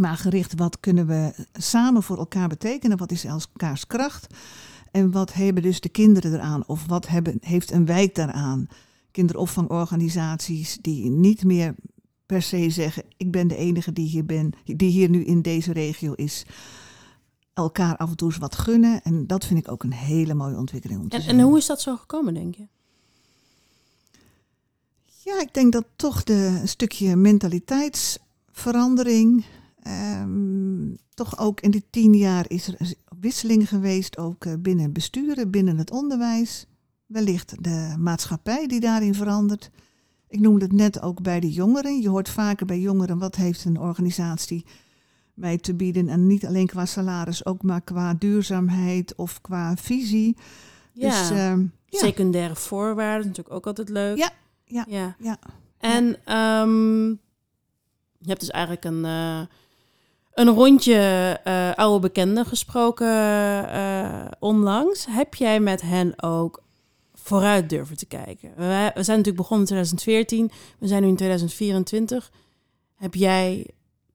Maar 0.00 0.16
gericht, 0.16 0.54
wat 0.54 0.80
kunnen 0.80 1.06
we 1.06 1.46
samen 1.52 2.02
voor 2.02 2.18
elkaar 2.18 2.48
betekenen? 2.48 2.98
Wat 2.98 3.12
is 3.12 3.24
elkaars 3.24 3.86
kracht? 3.86 4.26
En 4.90 5.10
wat 5.10 5.32
hebben 5.32 5.62
dus 5.62 5.80
de 5.80 5.88
kinderen 5.88 6.34
eraan? 6.34 6.66
Of 6.66 6.86
wat 6.86 7.08
hebben, 7.08 7.38
heeft 7.40 7.70
een 7.70 7.86
wijk 7.86 8.14
daaraan? 8.14 8.68
Kinderopvangorganisaties 9.10 10.78
die 10.80 11.10
niet 11.10 11.44
meer 11.44 11.74
per 12.26 12.42
se 12.42 12.70
zeggen: 12.70 13.02
ik 13.16 13.30
ben 13.30 13.48
de 13.48 13.56
enige 13.56 13.92
die 13.92 14.08
hier 14.08 14.24
ben, 14.24 14.52
die 14.64 14.90
hier 14.90 15.08
nu 15.08 15.24
in 15.24 15.42
deze 15.42 15.72
regio 15.72 16.12
is. 16.12 16.44
Elkaar 17.54 17.96
af 17.96 18.10
en 18.10 18.16
toe 18.16 18.28
eens 18.28 18.38
wat 18.38 18.56
gunnen. 18.56 19.02
En 19.02 19.26
dat 19.26 19.44
vind 19.44 19.60
ik 19.60 19.70
ook 19.70 19.82
een 19.82 19.92
hele 19.92 20.34
mooie 20.34 20.56
ontwikkeling 20.56 21.00
om 21.00 21.08
te 21.08 21.16
En, 21.16 21.22
zien. 21.22 21.30
en 21.30 21.40
hoe 21.40 21.58
is 21.58 21.66
dat 21.66 21.80
zo 21.80 21.96
gekomen, 21.96 22.34
denk 22.34 22.54
je? 22.54 22.66
Ja, 25.24 25.40
ik 25.40 25.54
denk 25.54 25.72
dat 25.72 25.84
toch 25.96 26.24
de, 26.24 26.58
een 26.60 26.68
stukje 26.68 27.16
mentaliteitsverandering. 27.16 29.44
Ehm, 29.82 30.94
toch 31.14 31.38
ook 31.38 31.60
in 31.60 31.70
die 31.70 31.84
tien 31.90 32.14
jaar 32.14 32.44
is 32.48 32.68
er 32.68 32.94
wisseling 33.20 33.68
geweest, 33.68 34.18
ook 34.18 34.44
eh, 34.44 34.52
binnen 34.58 34.92
besturen, 34.92 35.50
binnen 35.50 35.78
het 35.78 35.90
onderwijs. 35.90 36.66
Wellicht 37.06 37.64
de 37.64 37.94
maatschappij 37.98 38.66
die 38.66 38.80
daarin 38.80 39.14
verandert. 39.14 39.70
Ik 40.28 40.40
noemde 40.40 40.64
het 40.64 40.72
net 40.72 41.02
ook 41.02 41.22
bij 41.22 41.40
de 41.40 41.52
jongeren. 41.52 42.00
Je 42.00 42.08
hoort 42.08 42.28
vaker 42.28 42.66
bij 42.66 42.80
jongeren 42.80 43.18
wat 43.18 43.36
heeft 43.36 43.64
een 43.64 43.80
organisatie 43.80 44.64
mij 45.34 45.58
te 45.58 45.74
bieden. 45.74 46.08
En 46.08 46.26
niet 46.26 46.46
alleen 46.46 46.66
qua 46.66 46.86
salaris, 46.86 47.46
ook 47.46 47.62
maar 47.62 47.80
qua 47.80 48.14
duurzaamheid 48.14 49.14
of 49.14 49.40
qua 49.40 49.76
visie. 49.76 50.36
Ja, 50.92 51.08
Dus 51.08 51.30
ehm, 51.30 51.66
ja, 51.86 51.98
secundaire 51.98 52.56
voorwaarden, 52.56 53.26
natuurlijk 53.26 53.54
ook 53.54 53.66
altijd 53.66 53.88
leuk. 53.88 54.16
Ja, 54.16 54.30
ja, 54.64 54.84
ja. 54.88 55.16
ja. 55.18 55.38
En 55.78 56.16
ehm, 56.24 57.08
je 58.18 58.28
hebt 58.28 58.40
dus 58.40 58.50
eigenlijk 58.50 58.84
een, 58.84 59.04
eh, 59.04 59.40
een 60.34 60.48
rondje 60.48 60.94
eh, 61.44 61.72
oude 61.74 62.00
bekenden 62.00 62.46
gesproken 62.46 63.08
eh, 63.70 64.26
onlangs. 64.38 65.06
Heb 65.08 65.34
jij 65.34 65.60
met 65.60 65.80
hen 65.80 66.22
ook 66.22 66.62
vooruit 67.14 67.68
durven 67.68 67.96
te 67.96 68.06
kijken? 68.06 68.52
We, 68.56 68.90
we 68.94 69.02
zijn 69.02 69.16
natuurlijk 69.18 69.36
begonnen 69.36 69.68
in 69.68 69.74
2014, 69.74 70.50
we 70.78 70.86
zijn 70.86 71.02
nu 71.02 71.08
in 71.08 71.16
2024. 71.16 72.30
Heb 72.94 73.14
jij 73.14 73.66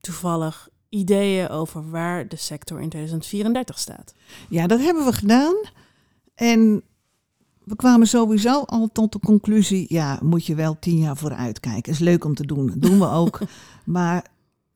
toevallig 0.01 0.69
ideeën 0.89 1.49
over 1.49 1.89
waar 1.89 2.28
de 2.28 2.36
sector 2.36 2.82
in 2.82 2.89
2034 2.89 3.80
staat? 3.80 4.13
Ja, 4.49 4.67
dat 4.67 4.80
hebben 4.80 5.06
we 5.06 5.13
gedaan. 5.13 5.56
En 6.36 6.84
we 7.63 7.75
kwamen 7.75 8.08
sowieso 8.08 8.62
al 8.62 8.89
tot 8.93 9.12
de 9.12 9.19
conclusie, 9.19 9.86
ja, 9.89 10.19
moet 10.23 10.45
je 10.45 10.56
wel 10.56 10.80
tien 10.80 10.97
jaar 10.97 11.17
vooruit 11.17 11.60
kijken. 11.60 11.91
Is 11.91 11.99
leuk 11.99 12.25
om 12.25 12.36
te 12.36 12.45
doen, 12.45 12.67
dat 12.67 12.82
doen 12.82 12.99
we 12.99 13.10
ook. 13.10 13.39
maar 13.84 14.25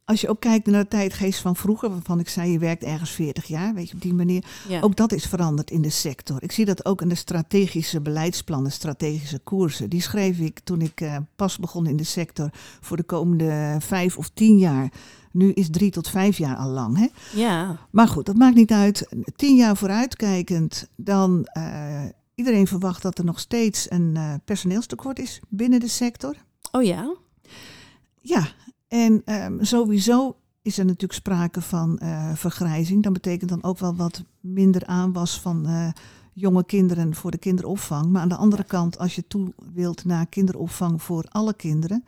als 0.10 0.22
je 0.22 0.30
ook 0.30 0.40
kijkt 0.40 0.68
naar 0.68 0.82
de 0.82 0.88
tijdgeest 0.88 1.40
van 1.40 1.56
vroeger, 1.56 1.90
waarvan 1.90 2.20
ik 2.20 2.30
zei, 2.30 2.52
je 2.52 2.60
werkt 2.60 2.84
ergens 2.84 3.12
40 3.12 3.46
jaar, 3.46 3.74
weet 3.74 3.90
je, 3.90 3.96
op 3.96 4.02
die 4.02 4.14
manier. 4.14 4.46
Ja. 4.68 4.82
Ook 4.82 4.96
dat 4.96 5.12
is 5.12 5.26
veranderd 5.26 5.72
in 5.72 5.82
de 5.82 5.90
sector. 5.90 6.44
Ik 6.44 6.52
zie 6.52 6.66
dat 6.66 6.86
ook 6.86 7.02
in 7.02 7.10
de 7.10 7.16
strategische 7.16 8.02
beleidsplannen, 8.02 8.72
strategische 8.72 9.40
koersen. 9.40 9.90
Die 9.90 10.02
schreef 10.02 10.40
ik 10.40 10.60
toen 10.60 10.82
ik 10.82 11.02
eh, 11.02 11.18
pas 11.36 11.58
begon 11.58 11.88
in 11.88 11.98
de 11.98 12.04
sector 12.04 12.50
voor 12.82 12.98
de 12.98 13.04
komende 13.04 13.78
vijf 13.80 14.18
of 14.18 14.30
tien 14.30 14.58
jaar. 14.58 14.92
Nu 15.32 15.52
is 15.52 15.70
drie 15.70 15.92
tot 15.92 16.10
vijf 16.10 16.38
jaar 16.38 16.56
al 16.56 16.70
lang, 16.70 16.98
hè? 16.98 17.08
ja. 17.40 17.80
Maar 17.90 18.08
goed, 18.08 18.26
dat 18.26 18.36
maakt 18.36 18.56
niet 18.56 18.72
uit. 18.72 19.08
Tien 19.36 19.56
jaar 19.56 19.78
vooruitkijkend, 19.78 20.88
dan 20.96 21.48
uh, 21.58 22.02
iedereen 22.36 22.68
verwacht 22.68 23.02
dat 23.02 23.18
er 23.18 23.26
nog 23.26 23.40
steeds 23.40 23.92
een 23.92 24.14
uh, 24.18 24.34
personeelstekort 24.46 25.20
is 25.20 25.40
binnen 25.50 25.80
de 25.80 25.88
sector. 25.88 26.36
Oh 26.72 26.84
ja? 26.84 27.16
Ja, 28.22 28.48
en 28.90 29.22
um, 29.26 29.64
sowieso 29.64 30.36
is 30.62 30.78
er 30.78 30.86
natuurlijk 30.86 31.14
sprake 31.14 31.62
van 31.62 32.00
uh, 32.04 32.34
vergrijzing. 32.34 33.04
Dat 33.04 33.14
betekent 33.14 33.50
dan 33.50 33.64
ook 33.64 33.80
wel 33.80 33.96
wat 33.96 34.24
minder 34.40 34.86
aanwas 34.86 35.40
van 35.40 35.70
uh, 35.70 35.88
jonge 36.34 36.66
kinderen 36.66 37.16
voor 37.16 37.32
de 37.32 37.38
kinderopvang. 37.38 38.10
Maar 38.10 38.22
aan 38.22 38.30
de 38.30 38.36
andere 38.36 38.64
kant, 38.64 38.98
als 38.98 39.16
je 39.16 39.28
toe 39.28 39.54
wilt 39.74 40.06
naar 40.06 40.26
kinderopvang 40.26 41.02
voor 41.02 41.26
alle 41.30 41.54
kinderen, 41.54 42.04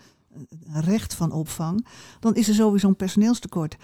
een 0.73 0.81
recht 0.81 1.13
van 1.13 1.31
opvang, 1.31 1.85
dan 2.19 2.35
is 2.35 2.47
er 2.47 2.53
sowieso 2.53 2.87
een 2.87 2.95
personeelstekort. 2.95 3.77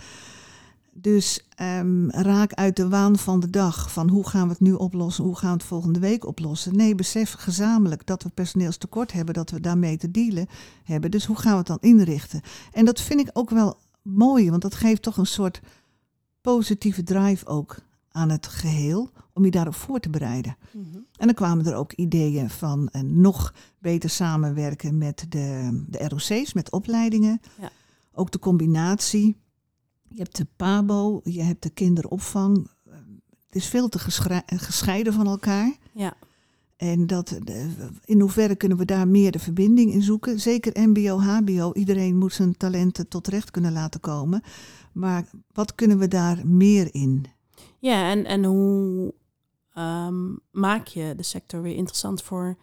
Dus 0.99 1.47
um, 1.61 2.11
raak 2.11 2.53
uit 2.53 2.75
de 2.75 2.89
waan 2.89 3.17
van 3.17 3.39
de 3.39 3.49
dag 3.49 3.91
van 3.91 4.09
hoe 4.09 4.27
gaan 4.27 4.43
we 4.43 4.49
het 4.49 4.59
nu 4.59 4.73
oplossen, 4.73 5.23
hoe 5.23 5.37
gaan 5.37 5.51
we 5.51 5.57
het 5.57 5.63
volgende 5.63 5.99
week 5.99 6.25
oplossen. 6.25 6.75
Nee, 6.75 6.95
besef 6.95 7.31
gezamenlijk 7.31 8.05
dat 8.05 8.23
we 8.23 8.29
personeelstekort 8.29 9.11
hebben, 9.11 9.33
dat 9.33 9.49
we 9.49 9.59
daarmee 9.59 9.97
te 9.97 10.11
dealen 10.11 10.47
hebben. 10.83 11.11
Dus 11.11 11.25
hoe 11.25 11.35
gaan 11.35 11.51
we 11.51 11.57
het 11.57 11.67
dan 11.67 11.77
inrichten? 11.81 12.41
En 12.71 12.85
dat 12.85 13.01
vind 13.01 13.19
ik 13.19 13.29
ook 13.33 13.49
wel 13.49 13.77
mooi, 14.01 14.49
want 14.49 14.61
dat 14.61 14.75
geeft 14.75 15.01
toch 15.01 15.17
een 15.17 15.25
soort 15.25 15.61
positieve 16.41 17.03
drive 17.03 17.45
ook 17.45 17.77
aan 18.11 18.29
het 18.29 18.47
geheel 18.47 19.09
om 19.33 19.45
je 19.45 19.51
daarop 19.51 19.75
voor 19.75 19.99
te 19.99 20.09
bereiden. 20.09 20.57
Mm-hmm. 20.71 21.05
En 21.17 21.25
dan 21.25 21.35
kwamen 21.35 21.65
er 21.65 21.75
ook 21.75 21.93
ideeën 21.93 22.49
van 22.49 22.89
uh, 22.91 23.01
nog 23.01 23.53
beter 23.79 24.09
samenwerken 24.09 24.97
met 24.97 25.25
de, 25.29 25.83
de 25.87 26.07
ROC's, 26.07 26.53
met 26.53 26.71
opleidingen. 26.71 27.41
Ja. 27.61 27.69
Ook 28.13 28.31
de 28.31 28.39
combinatie. 28.39 29.35
Je 30.09 30.17
hebt 30.17 30.37
de 30.37 30.47
PABO, 30.55 31.21
je 31.23 31.41
hebt 31.41 31.63
de 31.63 31.69
kinderopvang. 31.69 32.67
Het 33.45 33.55
is 33.55 33.67
veel 33.67 33.89
te 33.89 33.99
gescheiden 34.45 35.13
van 35.13 35.27
elkaar. 35.27 35.77
Ja. 35.93 36.13
En 36.77 37.07
dat, 37.07 37.39
in 38.05 38.19
hoeverre 38.19 38.55
kunnen 38.55 38.77
we 38.77 38.85
daar 38.85 39.07
meer 39.07 39.31
de 39.31 39.39
verbinding 39.39 39.91
in 39.91 40.01
zoeken? 40.01 40.39
Zeker 40.39 40.89
MBO, 40.89 41.19
HBO. 41.19 41.73
Iedereen 41.73 42.17
moet 42.17 42.33
zijn 42.33 42.57
talenten 42.57 43.07
tot 43.07 43.27
recht 43.27 43.51
kunnen 43.51 43.71
laten 43.71 43.99
komen. 43.99 44.41
Maar 44.93 45.25
wat 45.51 45.75
kunnen 45.75 45.99
we 45.99 46.07
daar 46.07 46.47
meer 46.47 46.93
in? 46.93 47.25
Ja, 47.79 48.09
en, 48.09 48.25
en 48.25 48.43
hoe 48.43 49.13
um, 49.77 50.39
maak 50.51 50.87
je 50.87 51.13
de 51.17 51.23
sector 51.23 51.61
weer 51.61 51.75
interessant 51.75 52.21
voor 52.21 52.57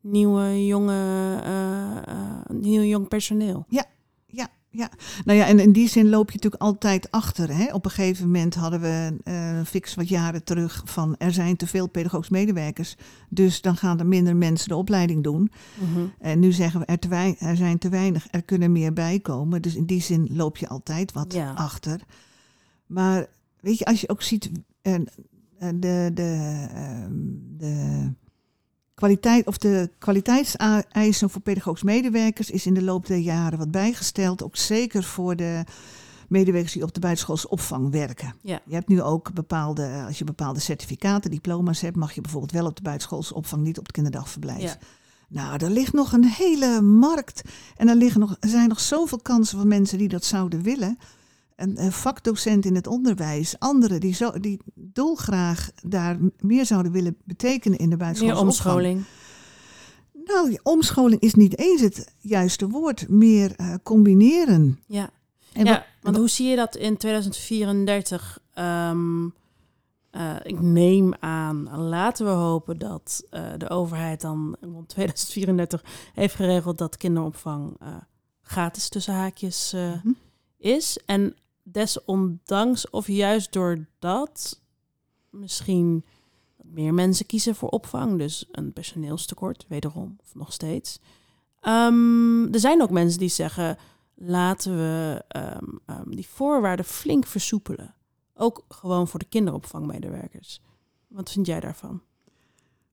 nieuwe, 0.00 0.66
jonge, 0.66 1.40
uh, 1.44 2.14
uh, 2.14 2.60
nieuw 2.60 2.82
jong 2.82 3.08
personeel? 3.08 3.64
Ja, 3.68 3.84
ja. 4.76 4.90
Nou 5.24 5.38
ja, 5.38 5.46
en 5.46 5.58
in 5.58 5.72
die 5.72 5.88
zin 5.88 6.08
loop 6.08 6.30
je 6.30 6.34
natuurlijk 6.34 6.62
altijd 6.62 7.10
achter. 7.10 7.56
Hè? 7.56 7.72
Op 7.72 7.84
een 7.84 7.90
gegeven 7.90 8.24
moment 8.26 8.54
hadden 8.54 8.80
we 8.80 9.16
uh, 9.24 9.64
fix 9.64 9.94
wat 9.94 10.08
jaren 10.08 10.44
terug 10.44 10.82
van 10.84 11.16
er 11.18 11.32
zijn 11.32 11.56
te 11.56 11.66
veel 11.66 11.88
pedagogisch 11.88 12.28
medewerkers. 12.28 12.96
Dus 13.28 13.60
dan 13.60 13.76
gaan 13.76 13.98
er 13.98 14.06
minder 14.06 14.36
mensen 14.36 14.68
de 14.68 14.76
opleiding 14.76 15.22
doen. 15.22 15.50
Mm-hmm. 15.80 16.12
En 16.18 16.38
nu 16.38 16.52
zeggen 16.52 16.80
we 16.80 16.86
er, 16.86 16.98
te 16.98 17.36
er 17.38 17.56
zijn 17.56 17.78
te 17.78 17.88
weinig, 17.88 18.26
er 18.30 18.42
kunnen 18.42 18.72
meer 18.72 18.92
bij 18.92 19.20
komen. 19.20 19.62
Dus 19.62 19.74
in 19.74 19.86
die 19.86 20.02
zin 20.02 20.28
loop 20.32 20.56
je 20.56 20.68
altijd 20.68 21.12
wat 21.12 21.32
Ja. 21.32 21.52
achter. 21.52 22.00
Maar 22.86 23.26
weet 23.60 23.78
je, 23.78 23.84
als 23.84 24.00
je 24.00 24.08
ook 24.08 24.22
ziet 24.22 24.50
uh, 24.82 24.94
de, 25.58 26.10
de, 26.14 26.66
uh, 26.74 27.06
de 27.56 28.12
kwaliteit 28.94 29.46
of 29.46 29.58
de 29.58 29.90
kwaliteitseisen 29.98 31.30
voor 31.30 31.40
pedagogisch 31.40 31.82
medewerkers 31.82 32.50
is 32.50 32.66
in 32.66 32.74
de 32.74 32.82
loop 32.82 33.06
der 33.06 33.18
jaren 33.18 33.58
wat 33.58 33.70
bijgesteld. 33.70 34.42
Ook 34.42 34.56
zeker 34.56 35.02
voor 35.02 35.36
de 35.36 35.64
medewerkers 36.28 36.72
die 36.72 36.82
op 36.82 36.94
de 36.94 37.00
buitenschoolse 37.00 37.48
opvang 37.48 37.90
werken. 37.90 38.34
Ja. 38.42 38.60
Je 38.66 38.74
hebt 38.74 38.88
nu 38.88 39.02
ook 39.02 39.32
bepaalde, 39.32 40.04
als 40.06 40.18
je 40.18 40.24
bepaalde 40.24 40.60
certificaten, 40.60 41.30
diploma's 41.30 41.80
hebt, 41.80 41.96
mag 41.96 42.12
je 42.12 42.20
bijvoorbeeld 42.20 42.52
wel 42.52 42.66
op 42.66 42.76
de 42.76 42.82
buitenschoolse 42.82 43.34
opvang, 43.34 43.62
niet 43.62 43.78
op 43.78 43.84
het 43.84 43.92
kinderdagverblijf. 43.92 44.62
Ja. 44.62 44.78
Nou, 45.28 45.64
er 45.64 45.70
ligt 45.70 45.92
nog 45.92 46.12
een 46.12 46.24
hele 46.24 46.80
markt. 46.80 47.42
En 47.76 47.88
er, 47.88 47.94
liggen 47.94 48.20
nog, 48.20 48.36
er 48.40 48.48
zijn 48.48 48.68
nog 48.68 48.80
zoveel 48.80 49.18
kansen 49.18 49.58
van 49.58 49.68
mensen 49.68 49.98
die 49.98 50.08
dat 50.08 50.24
zouden 50.24 50.62
willen. 50.62 50.98
Een, 51.56 51.92
vakdocent 51.92 52.64
in 52.64 52.74
het 52.74 52.86
onderwijs, 52.86 53.58
anderen 53.58 54.00
die, 54.00 54.14
zo, 54.14 54.30
die 54.40 54.60
dolgraag 54.74 55.70
daar 55.86 56.18
meer 56.38 56.66
zouden 56.66 56.92
willen 56.92 57.16
betekenen 57.24 57.78
in 57.78 57.90
de 57.90 57.96
Meer 57.96 57.98
buitenschoolse 57.98 58.44
opvang. 58.46 58.74
omscholing. 58.74 59.04
Nou, 60.26 60.58
omscholing 60.62 61.20
is 61.20 61.34
niet 61.34 61.58
eens 61.58 61.80
het 61.80 62.14
juiste 62.20 62.68
woord. 62.68 63.08
Meer 63.08 63.52
uh, 63.60 63.74
combineren. 63.82 64.78
Ja. 64.86 65.10
En 65.52 65.64
ja, 65.64 65.72
wat- 65.72 65.84
want 66.02 66.16
hoe 66.16 66.28
zie 66.28 66.48
je 66.48 66.56
dat 66.56 66.76
in 66.76 66.96
2034? 66.96 68.38
Ehm, 68.54 69.24
eh, 70.10 70.34
ik 70.42 70.60
neem 70.60 71.14
aan, 71.20 71.68
laten 71.78 72.26
we 72.26 72.32
hopen 72.32 72.78
dat 72.78 73.24
eh, 73.30 73.42
de 73.58 73.68
overheid 73.70 74.20
dan 74.20 74.56
rond 74.60 74.88
2034 74.88 75.84
heeft 76.14 76.34
geregeld 76.34 76.78
dat 76.78 76.96
kinderopvang 76.96 77.76
eh, 77.80 77.88
gratis 78.42 78.88
tussen 78.88 79.14
haakjes 79.14 79.72
eh, 79.72 79.92
Mhm. 79.92 80.12
is. 80.58 80.98
En 81.06 81.34
desondanks 81.64 82.90
of 82.90 83.06
juist 83.06 83.52
doordat 83.52 84.60
misschien 85.30 86.04
meer 86.56 86.94
mensen 86.94 87.26
kiezen 87.26 87.54
voor 87.54 87.68
opvang, 87.68 88.18
dus 88.18 88.48
een 88.50 88.72
personeelstekort, 88.72 89.64
wederom, 89.68 90.16
of 90.22 90.34
nog 90.34 90.52
steeds. 90.52 91.00
Ehm, 91.60 92.52
er 92.52 92.60
zijn 92.60 92.82
ook 92.82 92.90
mensen 92.90 93.18
die 93.18 93.28
zeggen, 93.28 93.78
laten 94.14 94.76
we 94.76 95.24
ehm, 95.28 95.64
ehm, 95.86 96.10
die 96.10 96.28
voorwaarden 96.28 96.84
flink 96.84 97.26
versoepelen. 97.26 97.94
Ook 98.34 98.64
gewoon 98.68 99.08
voor 99.08 99.18
de 99.18 99.28
kinderopvangmedewerkers. 99.28 100.60
Wat 101.08 101.30
vind 101.30 101.46
jij 101.46 101.60
daarvan? 101.60 102.02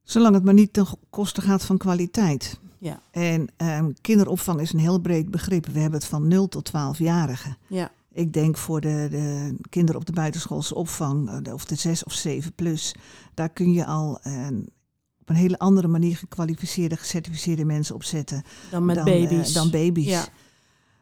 Zolang 0.03 0.35
het 0.35 0.43
maar 0.43 0.53
niet 0.53 0.73
ten 0.73 0.85
koste 1.09 1.41
gaat 1.41 1.65
van 1.65 1.77
kwaliteit. 1.77 2.59
Ja. 2.77 3.01
En 3.11 3.47
um, 3.57 3.93
kinderopvang 4.01 4.59
is 4.59 4.73
een 4.73 4.79
heel 4.79 4.99
breed 4.99 5.31
begrip. 5.31 5.65
We 5.65 5.79
hebben 5.79 5.99
het 5.99 6.09
van 6.09 6.27
0 6.27 6.47
tot 6.47 6.69
12-jarigen. 6.69 7.57
Ja. 7.67 7.91
Ik 8.13 8.33
denk 8.33 8.57
voor 8.57 8.81
de, 8.81 9.07
de 9.11 9.55
kinderen 9.69 10.01
op 10.01 10.07
de 10.07 10.13
buitenschoolse 10.13 10.75
opvang, 10.75 11.45
eh, 11.45 11.53
of 11.53 11.65
de 11.65 11.75
6 11.75 12.03
of 12.03 12.13
7 12.13 12.53
plus, 12.53 12.95
daar 13.33 13.49
kun 13.49 13.71
je 13.73 13.85
al 13.85 14.19
uh, 14.27 14.47
op 15.21 15.29
een 15.29 15.35
hele 15.35 15.59
andere 15.59 15.87
manier 15.87 16.17
gekwalificeerde, 16.17 16.97
gecertificeerde 16.97 17.65
mensen 17.65 17.95
opzetten. 17.95 18.43
Dan 18.71 18.85
met 18.85 19.03
baby's. 19.03 19.49
Uh, 19.49 19.55
dan 19.55 19.69
baby's. 19.69 20.05
Ja. 20.07 20.25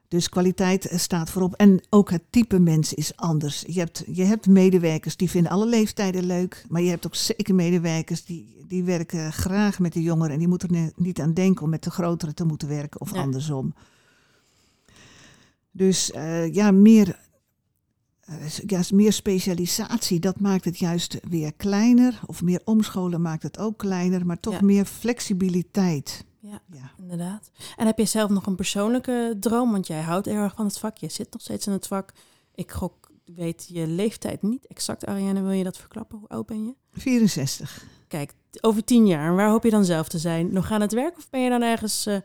Dus 0.08 0.30
kwaliteit 0.30 0.88
eh, 0.88 0.98
staat 0.98 1.30
voorop. 1.30 1.54
En 1.54 1.82
ook 1.90 2.12
het 2.12 2.24
type 2.30 2.60
mens 2.60 2.94
is 2.94 3.16
anders. 3.16 3.64
Je 3.68 3.80
hebt, 3.80 4.04
je 4.12 4.24
hebt 4.24 4.48
medewerkers 4.48 5.18
die 5.18 5.30
vinden 5.30 5.52
alle 5.52 5.66
leeftijden 5.66 6.26
leuk. 6.26 6.66
Maar 6.68 6.82
je 6.82 6.90
hebt 6.90 7.06
ook 7.06 7.16
zeker 7.16 7.56
medewerkers 7.56 8.26
die, 8.26 8.64
die 8.68 8.84
werken 8.84 9.34
graag 9.34 9.80
met 9.80 9.94
de 9.94 10.02
jongeren. 10.02 10.32
En 10.32 10.40
die 10.40 10.48
moeten 10.48 10.76
er 10.76 10.92
niet 10.96 11.20
aan 11.22 11.34
denken 11.34 11.64
om 11.64 11.70
met 11.70 11.84
de 11.84 11.92
grotere 11.92 12.34
te 12.34 12.46
moeten 12.46 12.68
werken 12.68 13.02
of 13.02 13.14
Ja. 13.14 13.22
andersom. 13.22 13.74
Dus 15.80 16.12
eh, 16.12 16.54
ja, 16.54 16.72
meer, 16.72 17.20
eh, 18.20 18.36
ja, 18.66 18.82
meer 18.94 19.14
specialisatie, 19.14 20.20
dat 20.20 20.40
maakt 20.40 20.66
het 20.66 20.78
juist 20.80 21.20
weer 21.30 21.54
kleiner. 21.54 22.20
Of 22.26 22.42
meer 22.42 22.62
omscholen 22.66 23.22
maakt 23.22 23.44
het 23.44 23.58
ook 23.60 23.78
kleiner. 23.78 24.26
Maar 24.26 24.40
toch 24.40 24.54
Ja. 24.54 24.62
meer 24.62 24.86
flexibiliteit. 24.86 26.26
Ja. 26.40 26.62
Ja. 26.72 26.92
Inderdaad. 26.98 27.52
En 27.78 27.86
heb 27.86 27.98
je 27.98 28.06
zelf 28.06 28.30
nog 28.30 28.46
een 28.46 28.56
persoonlijke 28.56 29.38
droom? 29.40 29.72
Want 29.72 29.88
jij 29.88 30.02
houdt 30.02 30.28
erg 30.28 30.54
van 30.56 30.66
het 30.66 30.80
vak. 30.80 30.98
Je 30.98 31.10
zit 31.10 31.32
nog 31.32 31.42
steeds 31.42 31.68
in 31.68 31.74
het 31.74 31.88
vak. 31.88 32.12
Ik 32.56 32.72
gok, 32.72 33.12
weet 33.36 33.66
je 33.70 33.88
leeftijd 33.88 34.42
niet 34.42 34.68
exact, 34.68 35.06
Ariane. 35.06 35.42
Wil 35.42 35.52
je 35.52 35.64
dat 35.64 35.78
verklappen? 35.78 36.18
Hoe 36.20 36.28
oud 36.28 36.46
ben 36.46 36.66
je? 36.66 36.74
64. 36.92 37.86
Kijk, 38.08 38.34
over 38.62 38.84
tien 38.84 39.08
jaar, 39.08 39.36
waar 39.36 39.50
hoop 39.50 39.64
je 39.64 39.70
dan 39.70 39.86
zelf 39.86 40.08
te 40.10 40.18
zijn? 40.20 40.54
Nog 40.54 40.72
aan 40.72 40.82
het 40.82 40.94
werk 40.94 41.18
of 41.18 41.30
ben 41.30 41.42
je 41.42 41.50
dan 41.50 41.62
ergens 41.62 42.06
eh, 42.06 42.18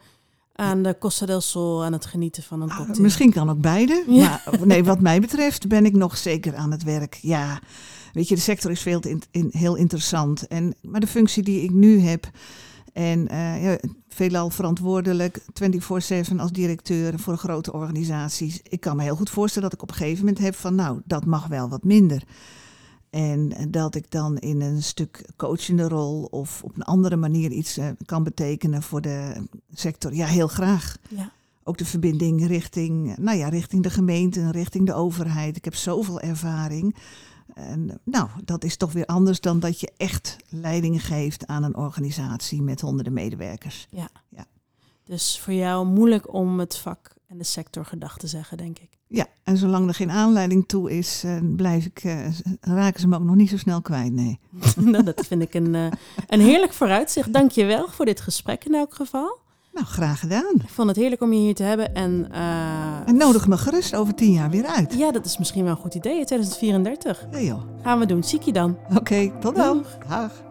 aan 0.54 0.82
de 0.82 0.96
Costa 0.98 1.26
del 1.26 1.40
Sol 1.40 1.84
aan 1.84 1.92
het 1.92 2.06
genieten 2.06 2.42
van 2.42 2.60
een 2.62 2.70
Ah, 2.70 2.76
cocktail? 2.76 3.00
misschien 3.02 3.32
kan 3.32 3.50
ook 3.50 3.60
beide. 3.60 4.04
Ja. 4.08 4.40
Maar 4.50 4.66
nee, 4.66 4.84
wat 4.84 5.00
mij 5.00 5.20
betreft 5.20 5.68
ben 5.68 5.84
ik 5.84 5.92
nog 5.96 6.16
zeker 6.16 6.54
aan 6.56 6.70
het 6.70 6.82
werk. 6.82 7.18
Ja, 7.22 7.60
weet 8.12 8.28
je, 8.28 8.34
de 8.34 8.40
sector 8.40 8.70
is 8.70 8.80
veel 8.80 9.00
in- 9.30 9.48
heel 9.50 9.74
interessant. 9.74 10.46
En, 10.46 10.74
maar 10.82 11.00
de 11.00 11.06
functie 11.06 11.42
die 11.42 11.62
ik 11.62 11.70
nu 11.70 12.00
heb, 12.00 12.30
en 12.92 13.28
eh, 13.28 13.62
ja, 13.64 13.78
veelal 14.08 14.50
verantwoordelijk, 14.50 15.38
24-7 15.52 16.36
als 16.36 16.50
directeur 16.52 17.18
voor 17.18 17.36
grote 17.36 17.72
organisaties. 17.72 18.60
Ik 18.62 18.80
kan 18.80 18.96
me 18.96 19.02
heel 19.02 19.16
goed 19.16 19.30
voorstellen 19.30 19.68
dat 19.70 19.78
ik 19.78 19.82
op 19.84 19.90
een 19.90 19.96
gegeven 20.02 20.18
moment 20.24 20.38
heb 20.44 20.54
van, 20.54 20.74
nou, 20.74 21.00
dat 21.04 21.24
mag 21.24 21.46
wel 21.46 21.68
wat 21.68 21.84
minder. 21.84 22.22
En 23.14 23.70
dat 23.70 23.94
ik 23.94 24.10
dan 24.10 24.38
in 24.38 24.60
een 24.60 24.82
stuk 24.82 25.28
coachende 25.36 25.88
rol 25.88 26.24
of 26.24 26.62
op 26.64 26.76
een 26.76 26.82
andere 26.82 27.16
manier 27.16 27.50
iets 27.50 27.76
eh, 27.76 27.88
kan 28.06 28.22
betekenen 28.22 28.82
voor 28.82 29.00
de 29.00 29.46
sector. 29.72 30.14
Ja, 30.14 30.26
heel 30.26 30.48
graag 30.48 30.96
Ja. 31.08 31.32
ook 31.62 31.78
de 31.78 31.84
verbinding 31.84 32.46
richting, 32.46 33.16
nou 33.16 33.38
ja, 33.38 33.48
richting 33.48 33.82
de 33.82 33.90
gemeente, 33.90 34.50
richting 34.50 34.86
de 34.86 34.94
overheid. 34.94 35.56
Ik 35.56 35.64
heb 35.64 35.74
zoveel 35.74 36.20
ervaring. 36.20 36.96
En 37.54 38.00
nou, 38.04 38.28
dat 38.44 38.64
is 38.64 38.76
toch 38.76 38.92
weer 38.92 39.06
anders 39.06 39.40
dan 39.40 39.60
dat 39.60 39.80
je 39.80 39.92
echt 39.96 40.36
leiding 40.48 41.06
geeft 41.06 41.46
aan 41.46 41.62
een 41.62 41.76
organisatie 41.76 42.62
met 42.62 42.80
honderden 42.80 43.12
medewerkers. 43.12 43.88
Dus 45.04 45.40
voor 45.40 45.52
jou 45.52 45.86
moeilijk 45.86 46.32
om 46.32 46.58
het 46.58 46.76
vak 46.76 47.14
en 47.34 47.40
de 47.40 47.46
sector 47.46 47.84
gedag 47.84 48.18
te 48.18 48.26
zeggen, 48.26 48.56
denk 48.56 48.78
ik. 48.78 48.88
Ja, 49.06 49.26
en 49.44 49.56
zolang 49.56 49.88
er 49.88 49.94
geen 49.94 50.10
aanleiding 50.10 50.68
toe 50.68 50.90
is, 50.90 51.22
eh, 51.24 51.36
blijf 51.56 51.84
ik, 51.84 51.98
eh, 52.04 52.16
raken 52.60 53.00
ze 53.00 53.08
me 53.08 53.16
ook 53.16 53.24
nog 53.24 53.34
niet 53.34 53.50
zo 53.50 53.56
snel 53.56 53.80
kwijt, 53.82 54.12
nee. 54.12 54.38
nou, 54.76 55.04
dat 55.04 55.26
vind 55.26 55.42
ik 55.42 55.54
een, 55.54 55.74
eh, 55.74 55.86
een 56.28 56.40
heerlijk 56.40 56.72
vooruitzicht. 56.72 57.32
Dank 57.32 57.50
je 57.50 57.64
wel 57.64 57.88
voor 57.88 58.04
dit 58.04 58.20
gesprek 58.20 58.64
in 58.64 58.74
elk 58.74 58.94
geval. 58.94 59.38
Nou, 59.72 59.86
graag 59.86 60.20
gedaan. 60.20 60.54
Ik 60.54 60.68
vond 60.68 60.88
het 60.88 60.96
heerlijk 60.96 61.22
om 61.22 61.32
je 61.32 61.40
hier 61.40 61.54
te 61.54 61.62
hebben. 61.62 61.94
En 61.94 62.32
En 63.06 63.16
nodig 63.16 63.48
me 63.48 63.56
gerust 63.56 63.94
over 63.94 64.14
tien 64.14 64.32
jaar 64.32 64.50
weer 64.50 64.66
uit. 64.66 64.94
ja, 64.94 65.12
dat 65.12 65.24
is 65.24 65.38
misschien 65.38 65.62
wel 65.64 65.72
een 65.72 65.78
goed 65.78 65.94
idee. 65.94 66.24
2034. 66.24 67.26
Ja 67.30 67.40
joh. 67.40 67.62
Gaan 67.82 67.98
we 67.98 68.06
doen. 68.06 68.24
Zie 68.24 68.38
ik 68.38 68.44
je 68.44 68.52
dan. 68.52 68.78
Oké, 68.96 69.32
tot 69.40 69.56
dan. 69.56 69.84
Dag. 70.08 70.42